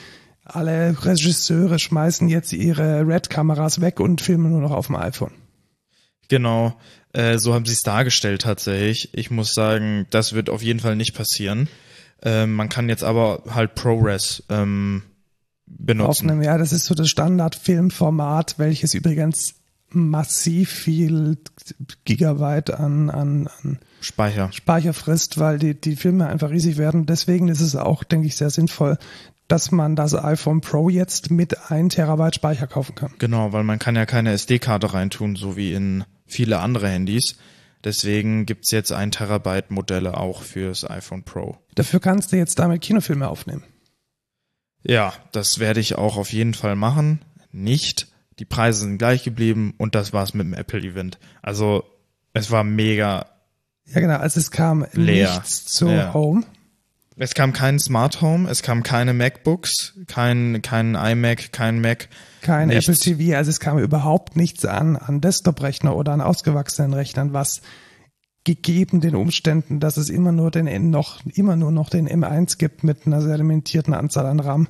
[0.49, 5.31] alle Regisseure schmeißen jetzt ihre Red-Kameras weg und filmen nur noch auf dem iPhone.
[6.29, 6.73] Genau,
[7.13, 9.09] äh, so haben sie es dargestellt tatsächlich.
[9.13, 11.67] Ich muss sagen, das wird auf jeden Fall nicht passieren.
[12.23, 15.03] Ähm, man kann jetzt aber halt ProRes ähm,
[15.65, 16.09] benutzen.
[16.09, 16.43] aufnehmen.
[16.43, 19.55] Ja, das ist so das Standard-Filmformat, welches übrigens
[19.89, 21.37] massiv viel
[22.05, 24.51] Gigabyte an, an, an Speicher.
[24.51, 27.05] Speicher frisst, weil die, die Filme einfach riesig werden.
[27.05, 28.97] Deswegen ist es auch, denke ich, sehr sinnvoll,
[29.47, 33.13] dass man das iPhone Pro jetzt mit 1 Terabyte Speicher kaufen kann.
[33.17, 37.37] Genau, weil man kann ja keine SD-Karte reintun, so wie in viele andere Handys.
[37.83, 41.57] Deswegen gibt's jetzt ein Terabyte Modelle auch fürs iPhone Pro.
[41.75, 43.63] Dafür kannst du jetzt damit Kinofilme aufnehmen.
[44.83, 47.21] Ja, das werde ich auch auf jeden Fall machen.
[47.51, 48.07] Nicht.
[48.39, 51.17] Die Preise sind gleich geblieben und das war's mit dem Apple-Event.
[51.41, 51.83] Also
[52.33, 53.25] es war mega.
[53.85, 54.17] Ja, genau.
[54.17, 55.31] Also es kam Leer.
[55.31, 56.13] nichts zu Ja.
[56.13, 56.43] Home.
[57.19, 62.09] Es kam kein Smart Home, es kam keine MacBooks, kein, kein iMac, kein Mac.
[62.47, 62.87] Kein Nichts.
[62.87, 67.61] Apple TV, also es kam überhaupt nichts an, an Desktop-Rechner oder an ausgewachsenen Rechnern, was
[68.45, 72.57] gegeben den Umständen, dass es immer nur den N noch, immer nur noch den M1
[72.57, 74.69] gibt mit einer sehr limitierten Anzahl an RAM,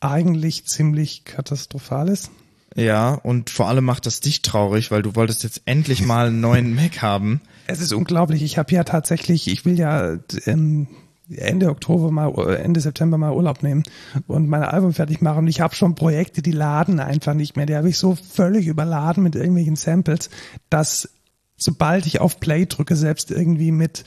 [0.00, 2.30] eigentlich ziemlich katastrophal ist.
[2.76, 6.42] Ja, und vor allem macht das dich traurig, weil du wolltest jetzt endlich mal einen
[6.42, 7.40] neuen Mac haben.
[7.66, 8.42] Es ist unglaublich.
[8.42, 10.88] Ich habe ja tatsächlich, ich will ja ähm,
[11.30, 13.82] Ende Oktober mal, äh, Ende September mal Urlaub nehmen
[14.26, 15.38] und mein Album fertig machen.
[15.38, 17.66] Und ich habe schon Projekte, die laden einfach nicht mehr.
[17.66, 20.30] Die habe ich so völlig überladen mit irgendwelchen Samples,
[20.70, 21.08] dass
[21.56, 24.04] sobald ich auf Play drücke, selbst irgendwie mit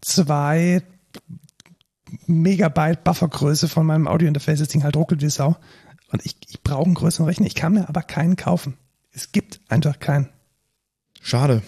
[0.00, 0.82] zwei
[2.26, 5.56] Megabyte Buffergröße von meinem Audiointerface, das Ding halt ruckelt wie Sau.
[6.12, 7.46] Und ich, ich brauche einen größeren Rechner.
[7.46, 8.76] Ich kann mir aber keinen kaufen.
[9.12, 10.28] Es gibt einfach keinen.
[11.20, 11.62] Schade.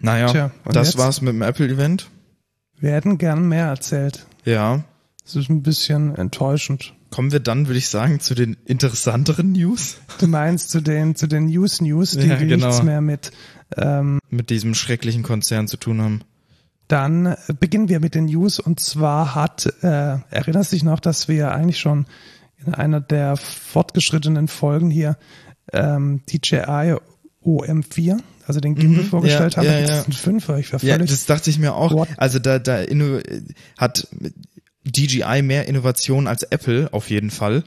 [0.00, 0.98] Naja, Tja, das jetzt?
[0.98, 2.08] war's mit dem Apple-Event.
[2.80, 4.26] Wir hätten gern mehr erzählt.
[4.44, 4.84] Ja.
[5.24, 6.94] Das ist ein bisschen enttäuschend.
[7.10, 11.26] Kommen wir dann, würde ich sagen, zu den interessanteren News Du meinst zu den, zu
[11.26, 12.66] den News News, die, Ja, die genau.
[12.68, 13.32] nichts mehr mit,
[13.76, 16.20] ähm, mit diesem schrecklichen Konzern zu tun haben.
[16.88, 21.52] dann beginnen wir mit den News und zwar hat, äh, erinnerst dich noch, dass wir
[21.52, 22.06] eigentlich schon
[22.64, 25.16] in einer der fortgeschrittenen Folgen hier
[25.72, 26.96] ähm, DJI
[27.44, 28.18] OM4,
[28.50, 29.62] also den Gimbal vorgestellt Mhm.
[29.62, 30.00] ja, haben, ja, das ja.
[30.02, 31.92] ist ein Fünfer, ich war Ja, das dachte ich mir auch.
[31.92, 32.08] What?
[32.16, 33.20] Also da, da inno,
[33.78, 34.06] hat
[34.84, 37.64] DJI mehr Innovation als Apple auf jeden Fall.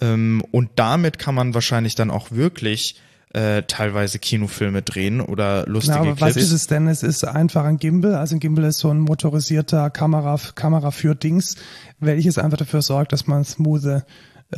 [0.00, 2.96] Ähm, und damit kann man wahrscheinlich dann auch wirklich
[3.34, 6.46] äh, teilweise Kinofilme drehen oder lustige Genau, aber was Clips.
[6.48, 6.86] ist es denn?
[6.86, 8.14] Es ist einfach ein Gimbal.
[8.14, 11.56] Also ein Gimbal ist so ein motorisierter Kamera, Kamera für Dings,
[11.98, 14.02] welches einfach dafür sorgt, dass man smooth,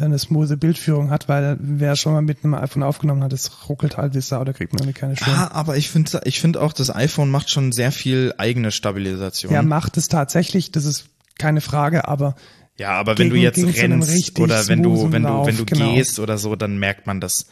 [0.00, 3.96] eine smooth Bildführung hat, weil wer schon mal mit einem iPhone aufgenommen hat, das ruckelt
[3.96, 5.34] halt wie Sau, da kriegt man irgendwie keine Schwung.
[5.34, 9.52] Ah, aber ich finde ich finde auch, das iPhone macht schon sehr viel eigene Stabilisation.
[9.52, 11.06] Er macht es tatsächlich, das ist
[11.38, 12.34] keine Frage, aber
[12.76, 13.70] Ja, aber wenn du Gegen- jetzt gegen
[14.02, 15.94] rennst oder wenn du, wenn du, wenn du Lauf, genau.
[15.94, 17.46] gehst oder so, dann merkt man das.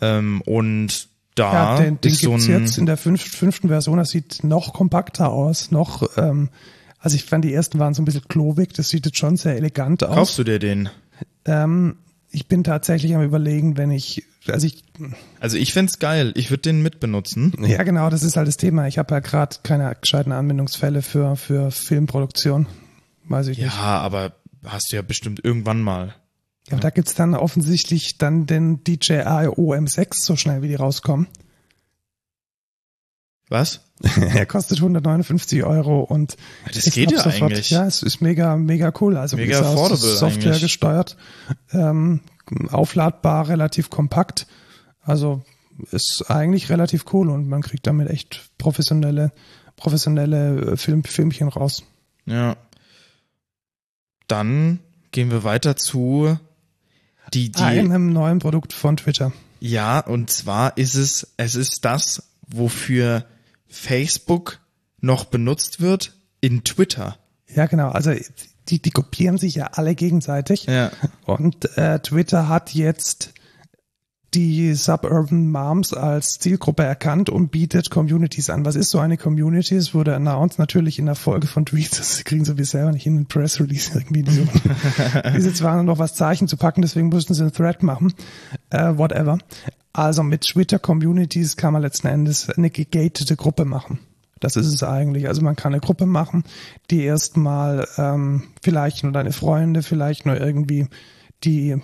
[0.00, 3.98] Ähm, und da ja, den, den ist so ein, jetzt in der fünf, fünften Version,
[3.98, 6.48] das sieht noch kompakter aus, noch, ähm,
[6.98, 9.56] also ich fand die ersten waren so ein bisschen klobig, das sieht jetzt schon sehr
[9.56, 10.14] elegant aus.
[10.14, 10.88] kaufst du dir den?
[11.44, 11.96] Ähm,
[12.30, 14.84] ich bin tatsächlich am überlegen, wenn ich, also ich,
[15.40, 16.32] Also ich find's geil.
[16.36, 17.52] Ich würde den mitbenutzen.
[17.66, 18.86] ja genau, das ist halt das Thema.
[18.86, 22.66] Ich habe ja gerade keine gescheiten Anwendungsfälle für, für Filmproduktion.
[23.24, 23.76] Weiß ich Ja, nicht.
[23.78, 24.32] aber
[24.64, 26.14] hast du ja bestimmt irgendwann mal.
[26.68, 31.26] Ja, aber da gibt's dann offensichtlich dann den DJI OM6, so schnell wie die rauskommen.
[33.50, 33.80] Was?
[34.16, 36.36] er kostet 159 Euro und
[36.72, 37.70] Das geht ja sofort, eigentlich.
[37.70, 39.16] Ja, es ist mega, mega cool.
[39.16, 40.62] Also Mega affordable Software eigentlich.
[40.62, 41.16] gesteuert,
[41.72, 42.20] ähm,
[42.70, 44.46] aufladbar, relativ kompakt.
[45.02, 45.42] Also
[45.90, 49.32] ist eigentlich relativ cool und man kriegt damit echt professionelle,
[49.76, 51.82] professionelle äh, Film, Filmchen raus.
[52.26, 52.56] Ja.
[54.28, 54.78] Dann
[55.10, 56.38] gehen wir weiter zu
[57.34, 59.32] die, die, Einem neuen Produkt von Twitter.
[59.60, 63.24] ja, und zwar ist es, es ist das, wofür
[63.70, 64.60] Facebook
[65.00, 67.16] noch benutzt wird in Twitter.
[67.48, 67.88] Ja, genau.
[67.88, 68.12] Also
[68.68, 70.66] die, die kopieren sich ja alle gegenseitig.
[70.66, 70.90] Ja.
[71.26, 73.32] Und äh, Twitter hat jetzt
[74.34, 78.64] die Suburban Moms als Zielgruppe erkannt und bietet Communities an.
[78.64, 79.74] Was ist so eine Community?
[79.74, 81.98] Es wurde announced natürlich in der Folge von Tweets.
[81.98, 84.22] Das kriegen sie wie selber nicht in den Press Release irgendwie.
[84.22, 88.14] Die, sind zwar noch was Zeichen zu packen, deswegen mussten sie einen Thread machen.
[88.70, 89.38] Äh, whatever.
[89.92, 93.98] Also mit Twitter Communities kann man letzten Endes eine gegatete Gruppe machen.
[94.38, 95.28] Das ist es eigentlich.
[95.28, 96.44] Also man kann eine Gruppe machen,
[96.90, 100.86] die erstmal ähm, vielleicht nur deine Freunde, vielleicht nur irgendwie
[101.44, 101.80] die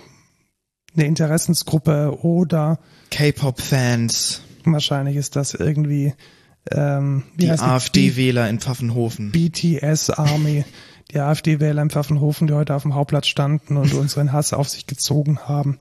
[0.97, 2.79] eine Interessensgruppe oder
[3.11, 6.15] K-Pop-Fans, wahrscheinlich ist das irgendwie
[6.71, 9.31] ähm, wie die AfD-Wähler in Pfaffenhofen.
[9.33, 10.65] BTS Army,
[11.13, 14.87] die AfD-Wähler im Pfaffenhofen, die heute auf dem Hauptplatz standen und unseren Hass auf sich
[14.87, 15.79] gezogen haben.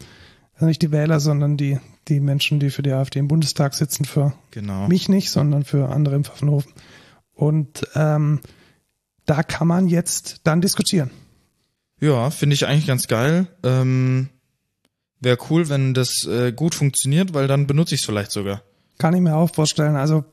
[0.53, 4.05] Also nicht die Wähler, sondern die, die Menschen, die für die AfD im Bundestag sitzen,
[4.05, 4.87] für Genau.
[4.87, 6.71] mich nicht, sondern für andere im Pfaffenhofen.
[7.33, 8.39] Und ähm,
[9.25, 11.09] da kann man jetzt dann diskutieren.
[11.99, 13.47] Ja, finde ich eigentlich ganz geil.
[13.63, 14.29] Ähm,
[15.21, 18.61] Wäre cool, wenn das äh, gut funktioniert, weil dann benutze ich es vielleicht sogar.
[18.97, 19.97] Kann ich mir auch vorstellen.
[19.97, 20.23] Also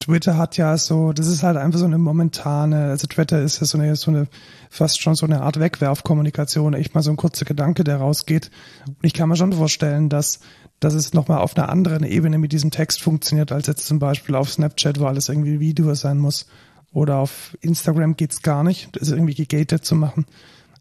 [0.00, 3.66] Twitter hat ja so, das ist halt einfach so eine momentane, also Twitter ist ja
[3.66, 4.26] so eine, so eine,
[4.70, 8.50] fast schon so eine Art Wegwerfkommunikation, echt mal so ein kurzer Gedanke, der rausgeht.
[8.86, 10.40] Und ich kann mir schon vorstellen, dass,
[10.80, 14.34] dass es nochmal auf einer anderen Ebene mit diesem Text funktioniert, als jetzt zum Beispiel
[14.34, 16.46] auf Snapchat, wo alles irgendwie Video sein muss.
[16.92, 20.24] Oder auf Instagram geht's gar nicht, das irgendwie gegated zu machen.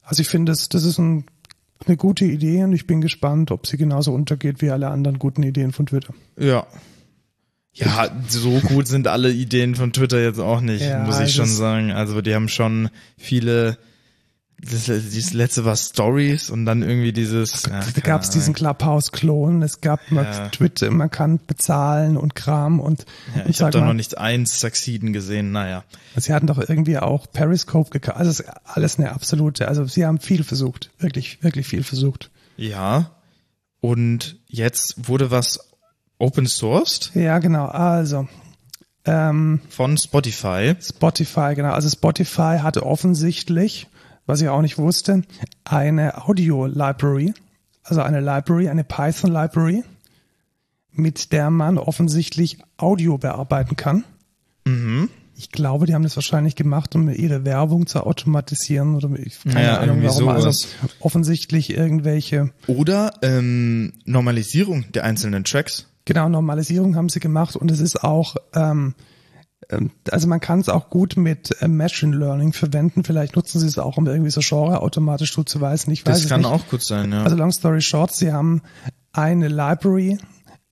[0.04, 1.26] Also ich finde, das, das ist ein,
[1.86, 5.44] eine gute Idee und ich bin gespannt, ob sie genauso untergeht wie alle anderen guten
[5.44, 6.14] Ideen von Twitter.
[6.38, 6.66] Ja.
[7.74, 11.46] Ja, so gut sind alle Ideen von Twitter jetzt auch nicht, Ja, muss ich schon
[11.46, 11.92] sagen.
[11.92, 13.78] Also die haben schon viele.
[14.58, 17.64] Das, dieses letzte war Stories und dann irgendwie dieses.
[17.64, 18.54] Ja, Da keine gab es diesen.
[18.54, 20.50] Clubhouse-Klon, es gab mal Ja.
[20.50, 24.60] Twitter, man kann bezahlen und Kram und, Ja, und ich habe da noch nicht eins
[24.60, 25.52] Succeeden gesehen.
[25.52, 25.84] Naja.
[26.16, 28.18] sie hatten doch irgendwie auch Periscope gekauft.
[28.18, 32.32] Also ist alles eine absolute, also sie haben viel versucht, wirklich, wirklich viel versucht.
[32.58, 33.12] Ja.
[33.82, 35.60] Und jetzt wurde was
[36.18, 37.12] open sourced.
[37.14, 37.66] Ja, genau.
[37.66, 38.28] Also
[39.08, 40.74] Ähm, Von Spotify.
[40.82, 41.72] Spotify, genau.
[41.74, 43.88] Also Spotify hatte offensichtlich,
[44.26, 45.22] was ich auch nicht wusste,
[45.64, 47.34] eine Audio-Library,
[47.84, 49.84] also eine Library, eine Python-Library,
[50.92, 54.04] mit der man offensichtlich Audio bearbeiten kann.
[54.66, 55.10] Mhm.
[55.38, 59.64] Ich glaube, die haben das wahrscheinlich gemacht, um ihre Werbung zu automatisieren oder ich- keine
[59.66, 60.30] Ja, Ahnung warum.
[60.30, 60.68] Also sowas.
[61.02, 65.88] offensichtlich irgendwelche, Oder ähm, Normalisierung der einzelnen Tracks.
[66.06, 68.96] genau, Normalisierung haben sie gemacht und es ist auch, ähm,
[70.12, 73.04] also man kann es auch gut mit äh, Machine Learning verwenden.
[73.04, 75.92] Vielleicht nutzen sie es auch, um irgendwie so Genre automatisch zuzuweisen.
[75.92, 76.50] Ich weiß Das kann nicht.
[76.50, 77.24] auch gut sein, ja.
[77.24, 78.62] Also long story short, sie haben
[79.12, 80.20] eine Library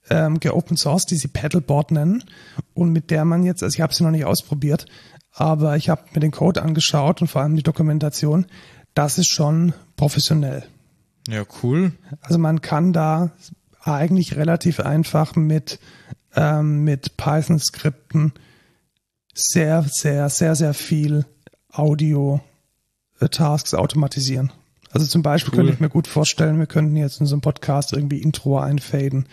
[0.10, 2.24] ähm, geopen source, die sie Paddleboard nennen
[2.74, 4.86] und mit der man jetzt, also ich habe sie noch nicht ausprobiert,
[5.32, 8.46] aber ich habe mir den Code angeschaut und vor allem die Dokumentation.
[8.94, 10.66] Das ist schon professionell.
[11.28, 11.94] ja, cool.
[12.22, 13.32] Also man kann da
[13.82, 15.80] eigentlich relativ einfach mit
[16.36, 18.34] ähm, mit Python-Skripten
[19.34, 21.26] sehr, sehr, sehr, sehr viel
[21.72, 24.52] Audio-Tasks automatisieren.
[24.92, 25.58] Also zum Beispiel Cool.
[25.58, 29.28] könnte ich mir gut vorstellen, wir könnten jetzt in so einem Podcast irgendwie Intro einfaden,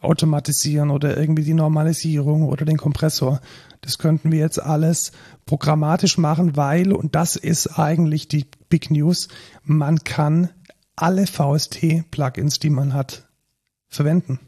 [0.00, 3.40] automatisieren oder irgendwie die Normalisierung oder den Kompressor.
[3.82, 5.12] Das könnten wir jetzt alles
[5.46, 9.28] programmatisch machen, weil, und das ist eigentlich die Big News,
[9.62, 10.50] man kann
[10.96, 13.28] alle VST-Plugins, die man hat,
[13.88, 14.40] verwenden.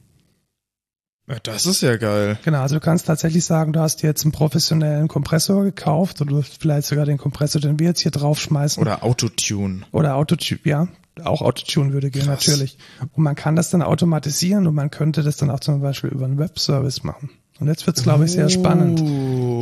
[1.43, 2.39] Das ist ja geil.
[2.45, 6.89] Genau, also du kannst tatsächlich sagen, du hast jetzt einen professionellen Kompressor gekauft oder vielleicht
[6.89, 8.81] sogar den Kompressor, den wir jetzt hier draufschmeißen.
[8.81, 9.83] Oder Autotune.
[9.93, 10.89] Oder Autotune, ja,
[11.23, 12.47] auch Autotune würde gehen, Krass.
[12.47, 12.79] natürlich.
[13.15, 16.25] Und man kann das dann automatisieren und man könnte das dann auch zum Beispiel über
[16.25, 17.31] einen Webservice machen.
[17.61, 19.03] Und jetzt wird's, glaube ich, sehr spannend.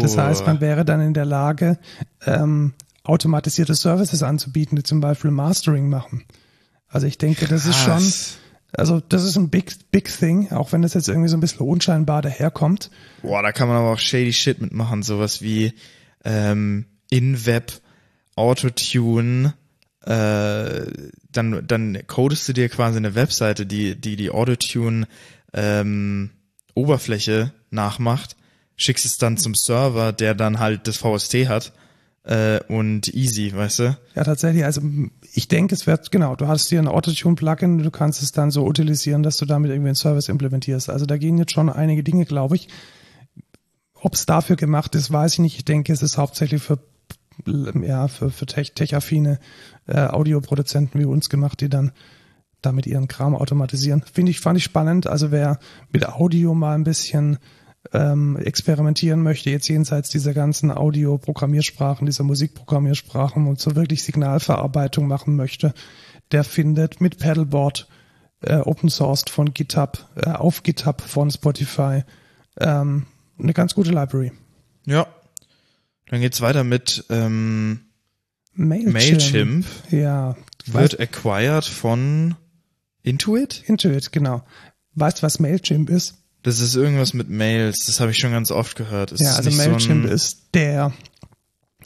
[0.03, 1.79] Das heißt, man wäre dann in der Lage,
[2.27, 2.75] ähm,
[3.05, 6.25] automatisierte Services anzubieten, die zum Beispiel Mastering machen.
[6.89, 8.39] Also ich denke, das ist schon, Krass.
[8.77, 11.67] Also das ist ein big, big thing, auch wenn das jetzt irgendwie so ein bisschen
[11.67, 12.91] unscheinbar daherkommt.
[13.23, 15.03] Boah, da kann man aber auch shady shit mitmachen.
[15.03, 15.73] Sowas wie
[16.25, 17.73] ähm, In-Web,
[18.35, 19.55] Autotune,
[20.03, 20.87] äh,
[21.33, 25.09] dann, dann codest du dir quasi eine Webseite, die die, die Autotune
[25.53, 26.31] ähm,
[26.75, 28.37] Oberfläche nachmacht,
[28.77, 31.73] schickst es dann zum Server, der dann halt das VST hat
[32.27, 33.97] äh, und easy, weißt du?
[34.15, 34.65] Ja, tatsächlich.
[34.65, 34.83] Also
[35.33, 38.67] ich denke, es wird, genau, du hast hier ein Autotune-Plugin, du kannst es dann so
[38.67, 40.91] utilisieren, dass du damit irgendwie einen Service implementierst.
[40.91, 42.69] Also da gehen jetzt schon einige Dinge, glaube ich.
[43.95, 45.57] Ob es dafür gemacht ist, weiß ich nicht.
[45.57, 46.79] Ich denke, es ist hauptsächlich für
[47.45, 49.39] ja, für, für tech, tech-affine
[49.87, 51.93] äh, Audioproduzenten wie uns gemacht, die dann
[52.63, 54.03] damit ihren Kram automatisieren.
[54.11, 55.07] Finde ich, fand ich spannend.
[55.07, 55.59] Also wer
[55.93, 57.39] mit Audio mal ein bisschen
[57.93, 65.37] ähm, experimentieren möchte, jetzt jenseits dieser ganzen Audio-Programmiersprachen, dieser Musikprogrammiersprachen und so wirklich Signalverarbeitung machen
[65.37, 65.75] möchte,
[66.33, 67.89] der findet mit Paddleboard
[68.41, 72.03] äh, Open Sourced von GitHub, äh, auf GitHub von Spotify
[72.59, 73.07] ähm,
[73.39, 74.33] eine ganz gute Library.
[74.87, 75.07] Ja.
[76.09, 77.81] Dann geht's weiter mit ähm,
[78.53, 78.93] Mailchimp.
[78.93, 79.67] Mailchimp.
[79.91, 80.37] Ja.
[80.67, 82.37] Wird acquired von
[83.03, 83.65] Intuit?
[83.67, 84.43] Intuit, genau.
[84.95, 86.26] Weißt du, was Mailchimp ist?
[86.47, 89.11] Das ist irgendwas mit Mails, das habe ich schon ganz oft gehört.
[89.11, 90.93] Es ja, ist also Mailchimp so ist der,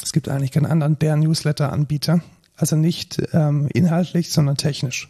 [0.02, 2.20] es gibt eigentlich keinen anderen, der Newsletter-Anbieter.
[2.56, 5.08] Also nicht ähm, inhaltlich, sondern technisch.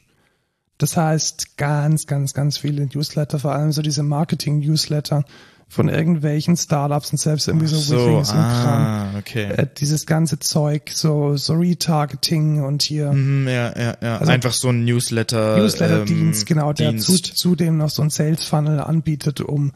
[0.79, 5.25] Das heißt, ganz, ganz, ganz viele Newsletter, vor allem so diese Marketing-Newsletter
[5.73, 8.83] von irgendwelchen Startups und selbst irgendwie so, so, Withings und Kram.
[8.83, 9.45] ah, okay.
[9.53, 14.19] Äh, dieses ganze Zeug, so, so Retargeting und hier Mhm, ja, ja, ja.
[14.19, 15.59] also- Einfach so ein Newsletter.
[15.59, 19.71] Newsletter-Dienst, ähm, genau, der zu, zudem noch so ein Sales-Funnel anbietet, um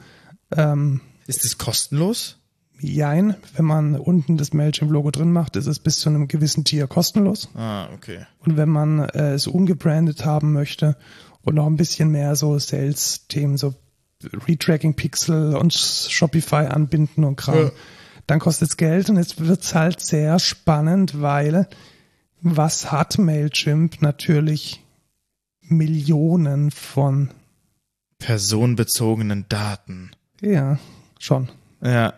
[0.56, 2.38] ähm, Ist das kostenlos?
[2.80, 6.88] Jein, wenn man unten das Mailchimp-Logo drin macht, ist es bis zu einem gewissen Tier
[6.88, 7.48] kostenlos.
[7.54, 8.26] Ah, okay.
[8.44, 10.96] Und wenn man äh, es ungebrandet haben möchte
[11.42, 13.74] und noch ein bisschen mehr so Sales-Themen, so
[14.48, 17.70] Retracking Pixel und Shopify anbinden und Kram, Ja.
[18.26, 21.68] dann kostet es Geld und jetzt wird's halt sehr spannend, weil
[22.40, 24.82] was hat Mailchimp natürlich
[25.62, 27.30] Millionen von,
[28.18, 30.10] Personenbezogenen Daten.
[30.40, 30.78] ja,
[31.18, 31.48] schon.
[31.82, 32.14] Ja.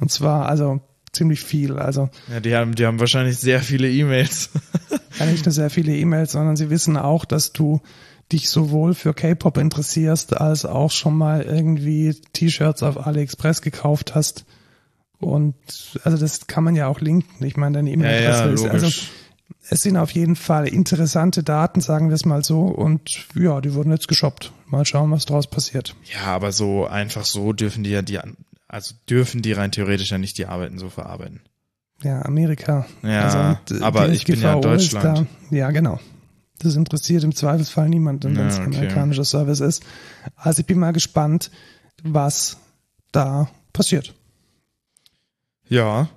[0.00, 0.80] Und zwar also
[1.12, 1.78] ziemlich viel.
[1.78, 4.50] Also Ja, die haben, die haben wahrscheinlich sehr viele E-Mails.
[5.18, 7.80] ja nicht nur sehr viele E-Mails, sondern sie wissen auch, dass du
[8.32, 14.44] dich sowohl für K-Pop interessierst, als auch schon mal irgendwie T-Shirts auf AliExpress gekauft hast.
[15.18, 15.54] Und
[16.04, 17.44] also das kann man ja auch linken.
[17.44, 18.88] Ich meine, deine ja, E-Mail-Adresse ja, ist also
[19.68, 22.62] es sind auf jeden Fall interessante Daten, sagen wir es mal so.
[22.62, 24.52] Und ja, die wurden jetzt geshoppt.
[24.66, 25.94] Mal schauen, was draus passiert.
[26.12, 28.18] Ja, aber so einfach so dürfen die ja die,
[28.68, 31.40] also dürfen die rein theoretisch ja nicht die Arbeiten so verarbeiten.
[32.02, 32.86] Ja, Amerika.
[33.02, 35.26] Ja, äh, aber ich bin ja in Deutschland.
[35.50, 36.00] Ja, genau.
[36.60, 38.78] Das interessiert im Zweifelsfall niemanden, wenn es Ja, ein okay.
[38.78, 39.82] amerikanischer Service ist.
[40.36, 41.50] Also ich bin mal gespannt,
[42.02, 42.58] was
[43.12, 44.14] da passiert.
[45.68, 46.08] Ja,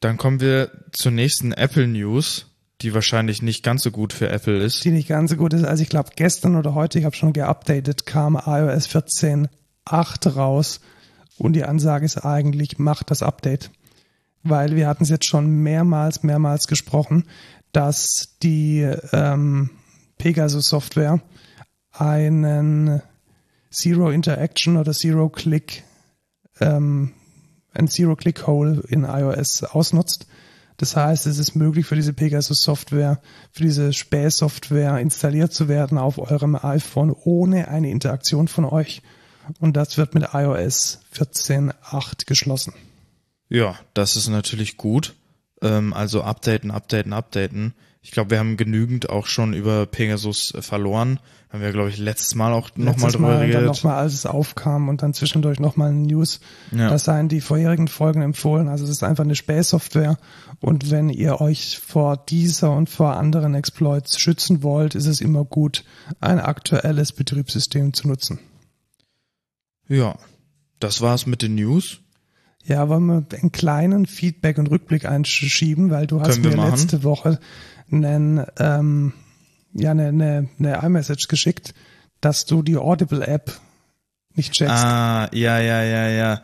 [0.00, 2.46] dann kommen wir zur nächsten Apple News,
[2.82, 4.84] die wahrscheinlich nicht ganz so gut für Apple ist.
[4.84, 5.64] Die nicht ganz so gut ist.
[5.64, 10.80] Also ich glaube gestern oder heute, ich habe schon geupdatet, kam iOS 14.8 raus
[11.36, 13.70] und die Ansage ist eigentlich, macht das Update.
[14.42, 17.24] Weil wir hatten es jetzt schon mehrmals, mehrmals gesprochen,
[17.72, 18.80] dass die
[19.12, 19.70] ähm,
[20.20, 21.22] Pegasus-Software
[21.92, 23.00] einen
[23.70, 25.82] Zero Interaction oder Zero Click,
[26.60, 27.12] ähm,
[27.72, 30.26] ein Zero Click Hole in iOS ausnutzt.
[30.76, 36.18] Das heißt, es ist möglich für diese Pegasus-Software, für diese Späh-Software installiert zu werden auf
[36.18, 39.02] eurem iPhone ohne eine Interaktion von euch.
[39.58, 42.74] Und das wird mit iOS 14.8 geschlossen.
[43.48, 45.14] Ja, das ist natürlich gut.
[45.62, 47.74] Ähm, also updaten, updaten, updaten.
[48.02, 51.20] Ich glaube, wir haben genügend auch schon über Pegasus äh, verloren.
[51.50, 53.66] Haben wir, glaube ich, letztes Mal auch nochmal drüber Mal, geredet.
[53.66, 56.40] Nochmal, als es aufkam und dann zwischendurch nochmal News.
[56.70, 56.88] Ja.
[56.88, 58.68] Das seien die vorherigen Folgen empfohlen.
[58.68, 60.16] Also es ist einfach eine Spähsoftware.
[60.60, 65.44] Und wenn ihr euch vor dieser und vor anderen Exploits schützen wollt, ist es immer
[65.44, 65.84] gut,
[66.20, 68.38] ein aktuelles Betriebssystem zu nutzen.
[69.88, 70.16] Ja,
[70.78, 72.00] das war's mit den News.
[72.64, 77.40] Ja, wollen wir einen kleinen Feedback und Rückblick einschieben, weil du hast mir letzte Woche
[77.90, 79.12] einen, ähm,
[79.72, 81.74] ja, eine, eine, eine iMessage geschickt,
[82.20, 83.52] dass du die Audible-App
[84.34, 84.74] nicht checkst.
[84.74, 86.42] Ah, ja, ja, ja, ja.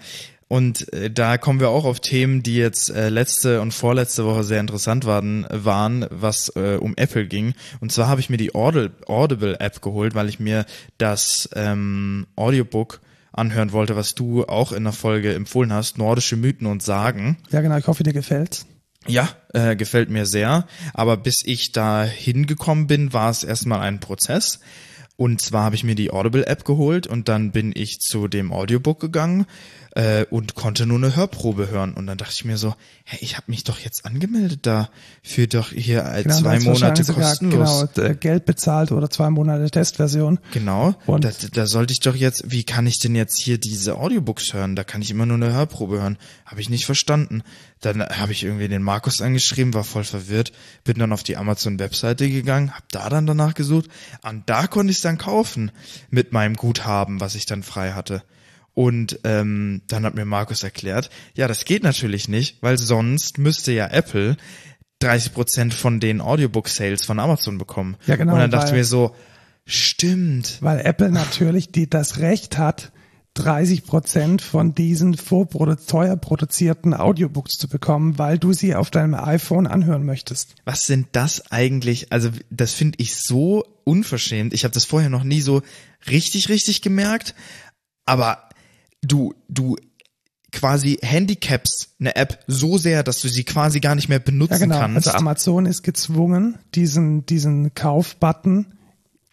[0.49, 4.44] Und äh, da kommen wir auch auf Themen, die jetzt äh, letzte und vorletzte Woche
[4.44, 7.55] sehr interessant waren, waren was äh, um Apple ging.
[7.80, 10.64] Und zwar habe ich mir die Audible-App geholt, weil ich mir
[10.99, 13.01] das ähm, Audiobook
[13.32, 17.38] anhören wollte, was du auch in der Folge empfohlen hast, nordische Mythen und Sagen.
[17.51, 18.66] Ja, genau, ich hoffe, dir gefällt's.
[19.09, 20.66] Ja, äh, gefällt mir sehr.
[20.94, 24.61] Aber bis ich da hingekommen bin, war es erstmal ein Prozess.
[25.16, 29.00] Und zwar habe ich mir die Audible-App geholt und dann bin ich zu dem Audiobook
[29.00, 29.46] gegangen
[29.97, 31.94] äh, und konnte nur eine Hörprobe hören.
[31.94, 32.74] Und dann dachte ich mir so,
[33.05, 34.90] hey, ich habe mich doch jetzt angemeldet da
[35.22, 37.88] für doch hier äh, genau, zwei Monate kostenlos.
[37.94, 40.38] Genau, Geld bezahlt oder zwei Monate Testversion.
[40.53, 40.94] Genau.
[41.07, 44.53] Und da, da sollte ich doch jetzt, wie kann ich denn jetzt hier diese Audiobooks
[44.53, 44.76] hören?
[44.76, 46.18] Da kann ich immer nur eine Hörprobe hören.
[46.44, 47.42] Habe ich nicht verstanden.
[47.80, 50.53] Dann habe ich irgendwie den Markus angeschrieben, war voll verwirrt,
[50.84, 53.88] bin dann auf die Amazon-Webseite gegangen, habe da dann danach gesucht
[54.22, 55.70] und da konnte ich es dann kaufen
[56.09, 58.22] mit meinem Guthaben, was ich dann frei hatte.
[58.77, 63.72] Und ähm, dann hat mir Markus erklärt, ja, das geht natürlich nicht, weil sonst müsste
[63.72, 64.37] ja Apple
[64.99, 67.97] 30 Prozent von den Audiobook-Sales von Amazon bekommen.
[68.07, 68.35] Ja, genau.
[68.35, 69.16] Und dann dachte ich mir so,
[69.64, 70.59] stimmt.
[70.61, 72.93] Weil Apple natürlich die, das Recht hat,
[73.33, 79.14] 30 Prozent von diesen vorprodu teuer produzierten Audiobooks zu bekommen, weil du sie auf deinem
[79.14, 80.55] iPhone anhören möchtest.
[80.66, 82.12] Was sind das eigentlich?
[82.12, 84.53] Also das finde ich so unverschämt.
[84.53, 85.62] Ich habe das vorher noch nie so
[86.11, 87.35] richtig, richtig gemerkt.
[88.07, 88.45] Aber
[89.07, 89.76] du, du
[90.52, 94.59] quasi handicaps eine App so sehr, dass du sie quasi gar nicht mehr benutzen ja,
[94.59, 94.78] genau.
[94.78, 95.09] kannst.
[95.09, 98.66] Also Amazon ist gezwungen, diesen, diesen Kaufbutton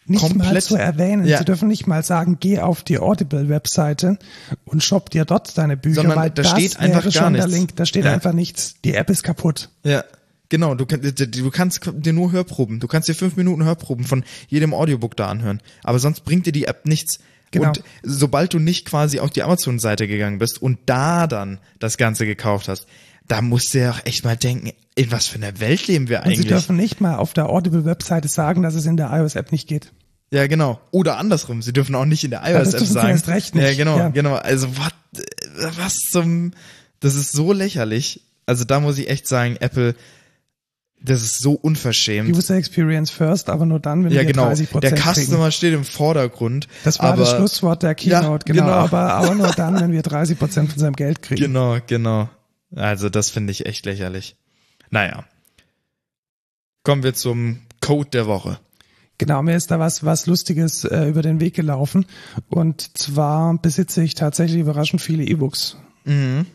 [0.06, 0.52] nicht Komplett.
[0.52, 1.26] mal zu erwähnen.
[1.26, 1.38] Ja.
[1.38, 4.18] Sie dürfen nicht mal sagen, geh auf die Audible-Webseite
[4.66, 7.50] und shop dir dort deine Bücher, Sondern weil da das steht einfach gar nichts.
[7.50, 8.12] Link, da steht ja.
[8.12, 8.74] einfach nichts.
[8.84, 9.70] Die App ist kaputt.
[9.82, 10.04] Ja.
[10.50, 12.78] Genau, du, du kannst dir nur Hörproben.
[12.78, 15.60] Du kannst dir fünf Minuten Hörproben von jedem Audiobook da anhören.
[15.82, 17.18] Aber sonst bringt dir die App nichts.
[17.54, 17.68] Genau.
[17.68, 22.26] Und sobald du nicht quasi auf die Amazon-Seite gegangen bist und da dann das Ganze
[22.26, 22.86] gekauft hast,
[23.26, 26.22] da musst du ja auch echt mal denken, in was für einer Welt leben wir
[26.22, 26.38] eigentlich?
[26.38, 29.68] Und sie dürfen nicht mal auf der Audible-Webseite sagen, dass es in der iOS-App nicht
[29.68, 29.92] geht.
[30.30, 30.80] Ja, genau.
[30.90, 31.62] Oder andersrum.
[31.62, 33.08] Sie dürfen auch nicht in der iOS-App ja, sagen.
[33.10, 33.64] Erst recht nicht.
[33.64, 34.08] Ja, genau, ja.
[34.08, 34.34] genau.
[34.34, 34.92] Also, was,
[35.78, 36.52] was zum,
[37.00, 38.22] das ist so lächerlich.
[38.46, 39.94] Also, da muss ich echt sagen, Apple,
[41.04, 42.34] das ist so unverschämt.
[42.34, 44.48] User Experience first, aber nur dann, wenn ja, wir genau.
[44.48, 45.52] 30% Der Customer kriegen.
[45.52, 46.66] steht im Vordergrund.
[46.82, 48.72] Das war aber, das Schlusswort der Keynote, ja, genau, genau.
[48.72, 51.40] Aber, aber nur dann, wenn wir 30 Prozent von seinem Geld kriegen.
[51.40, 52.30] Genau, genau.
[52.74, 54.36] Also das finde ich echt lächerlich.
[54.90, 55.24] Naja.
[56.84, 58.58] Kommen wir zum Code der Woche.
[59.18, 62.06] Genau, mir ist da was, was Lustiges äh, über den Weg gelaufen.
[62.48, 65.76] Und zwar besitze ich tatsächlich überraschend viele E-Books.
[66.04, 66.46] Mhm.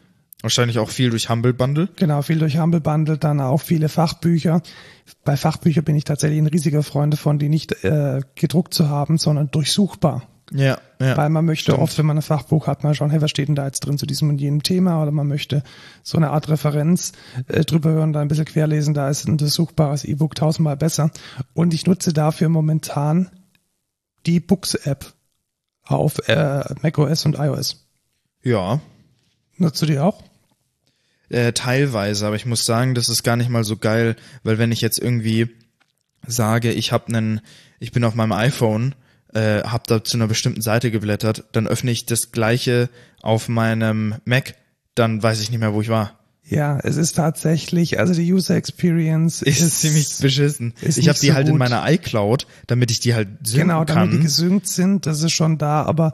[0.41, 1.89] Wahrscheinlich auch viel durch Humble Bundle.
[1.97, 4.61] Genau, viel durch Humble Bundle, dann auch viele Fachbücher.
[5.25, 9.17] Bei Fachbüchern bin ich tatsächlich ein riesiger Freund davon, die nicht äh, gedruckt zu haben,
[9.17, 10.23] sondern durchsuchbar.
[10.51, 11.15] Ja, ja.
[11.17, 11.79] Weil man möchte stimmt.
[11.79, 13.97] oft, wenn man ein Fachbuch hat, mal schauen, hey, was steht denn da jetzt drin
[13.97, 15.01] zu diesem und jenem Thema?
[15.01, 15.61] Oder man möchte
[16.03, 17.11] so eine Art Referenz
[17.47, 21.11] äh, drüber hören, da ein bisschen querlesen, da ist ein durchsuchbares E-Book tausendmal besser.
[21.53, 23.29] Und ich nutze dafür momentan
[24.25, 25.13] die Books-App
[25.83, 27.85] auf äh, macOS und iOS.
[28.41, 28.79] Ja.
[29.57, 30.23] Nutzt du die auch?
[31.29, 34.71] Äh, teilweise, aber ich muss sagen, das ist gar nicht mal so geil, weil wenn
[34.71, 35.49] ich jetzt irgendwie
[36.25, 37.41] sage, ich habe einen,
[37.79, 38.95] ich bin auf meinem iPhone,
[39.33, 42.89] äh, habe da zu einer bestimmten Seite geblättert, dann öffne ich das gleiche
[43.21, 44.55] auf meinem Mac,
[44.95, 46.19] dann weiß ich nicht mehr, wo ich war.
[46.49, 50.73] Ja, es ist tatsächlich, also die User Experience Ist, ist, ziemlich beschissen.
[50.81, 51.59] ist Ich habe die so halt in gut.
[51.59, 54.23] meiner iCloud, damit ich die halt synken genau, damit die kann.
[54.23, 56.13] gesynkt sind, das ist schon da, aber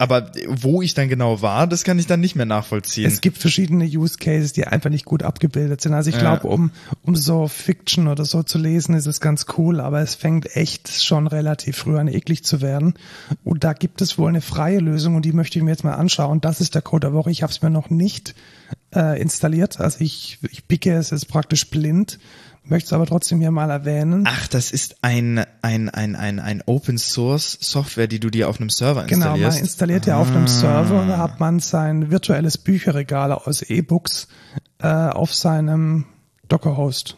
[0.00, 3.04] Aber wo ich dann genau war, das kann ich dann nicht mehr nachvollziehen.
[3.06, 5.92] es gibt verschiedene Use Cases, die einfach nicht gut abgebildet sind.
[5.92, 6.22] Also ich Ja.
[6.22, 6.70] glaube, um,
[7.02, 10.88] um so Fiction oder so zu lesen, ist es ganz cool, aber es fängt echt
[11.02, 12.94] schon relativ früh an eklig zu werden.
[13.44, 15.92] Und da gibt es wohl eine freie Lösung und die möchte ich mir jetzt mal
[15.92, 16.40] anschauen.
[16.40, 17.30] Das ist der Code der Woche.
[17.30, 18.34] Ich habe es mir noch nicht
[18.94, 19.80] äh, installiert.
[19.80, 22.18] Also ich, ich picke es jetzt praktisch blind,
[22.64, 24.24] möchte es aber trotzdem hier mal erwähnen.
[24.26, 28.60] Ach, das ist ein, ein, ein, ein, ein Open Source Software, die du dir auf
[28.60, 29.60] einem Server Genau, man installierst.
[29.60, 34.28] installiert ja auf einem Server und da hat man sein virtuelles Bücherregal aus E-Books
[34.78, 36.06] äh, auf seinem
[36.48, 37.16] Docker-Host.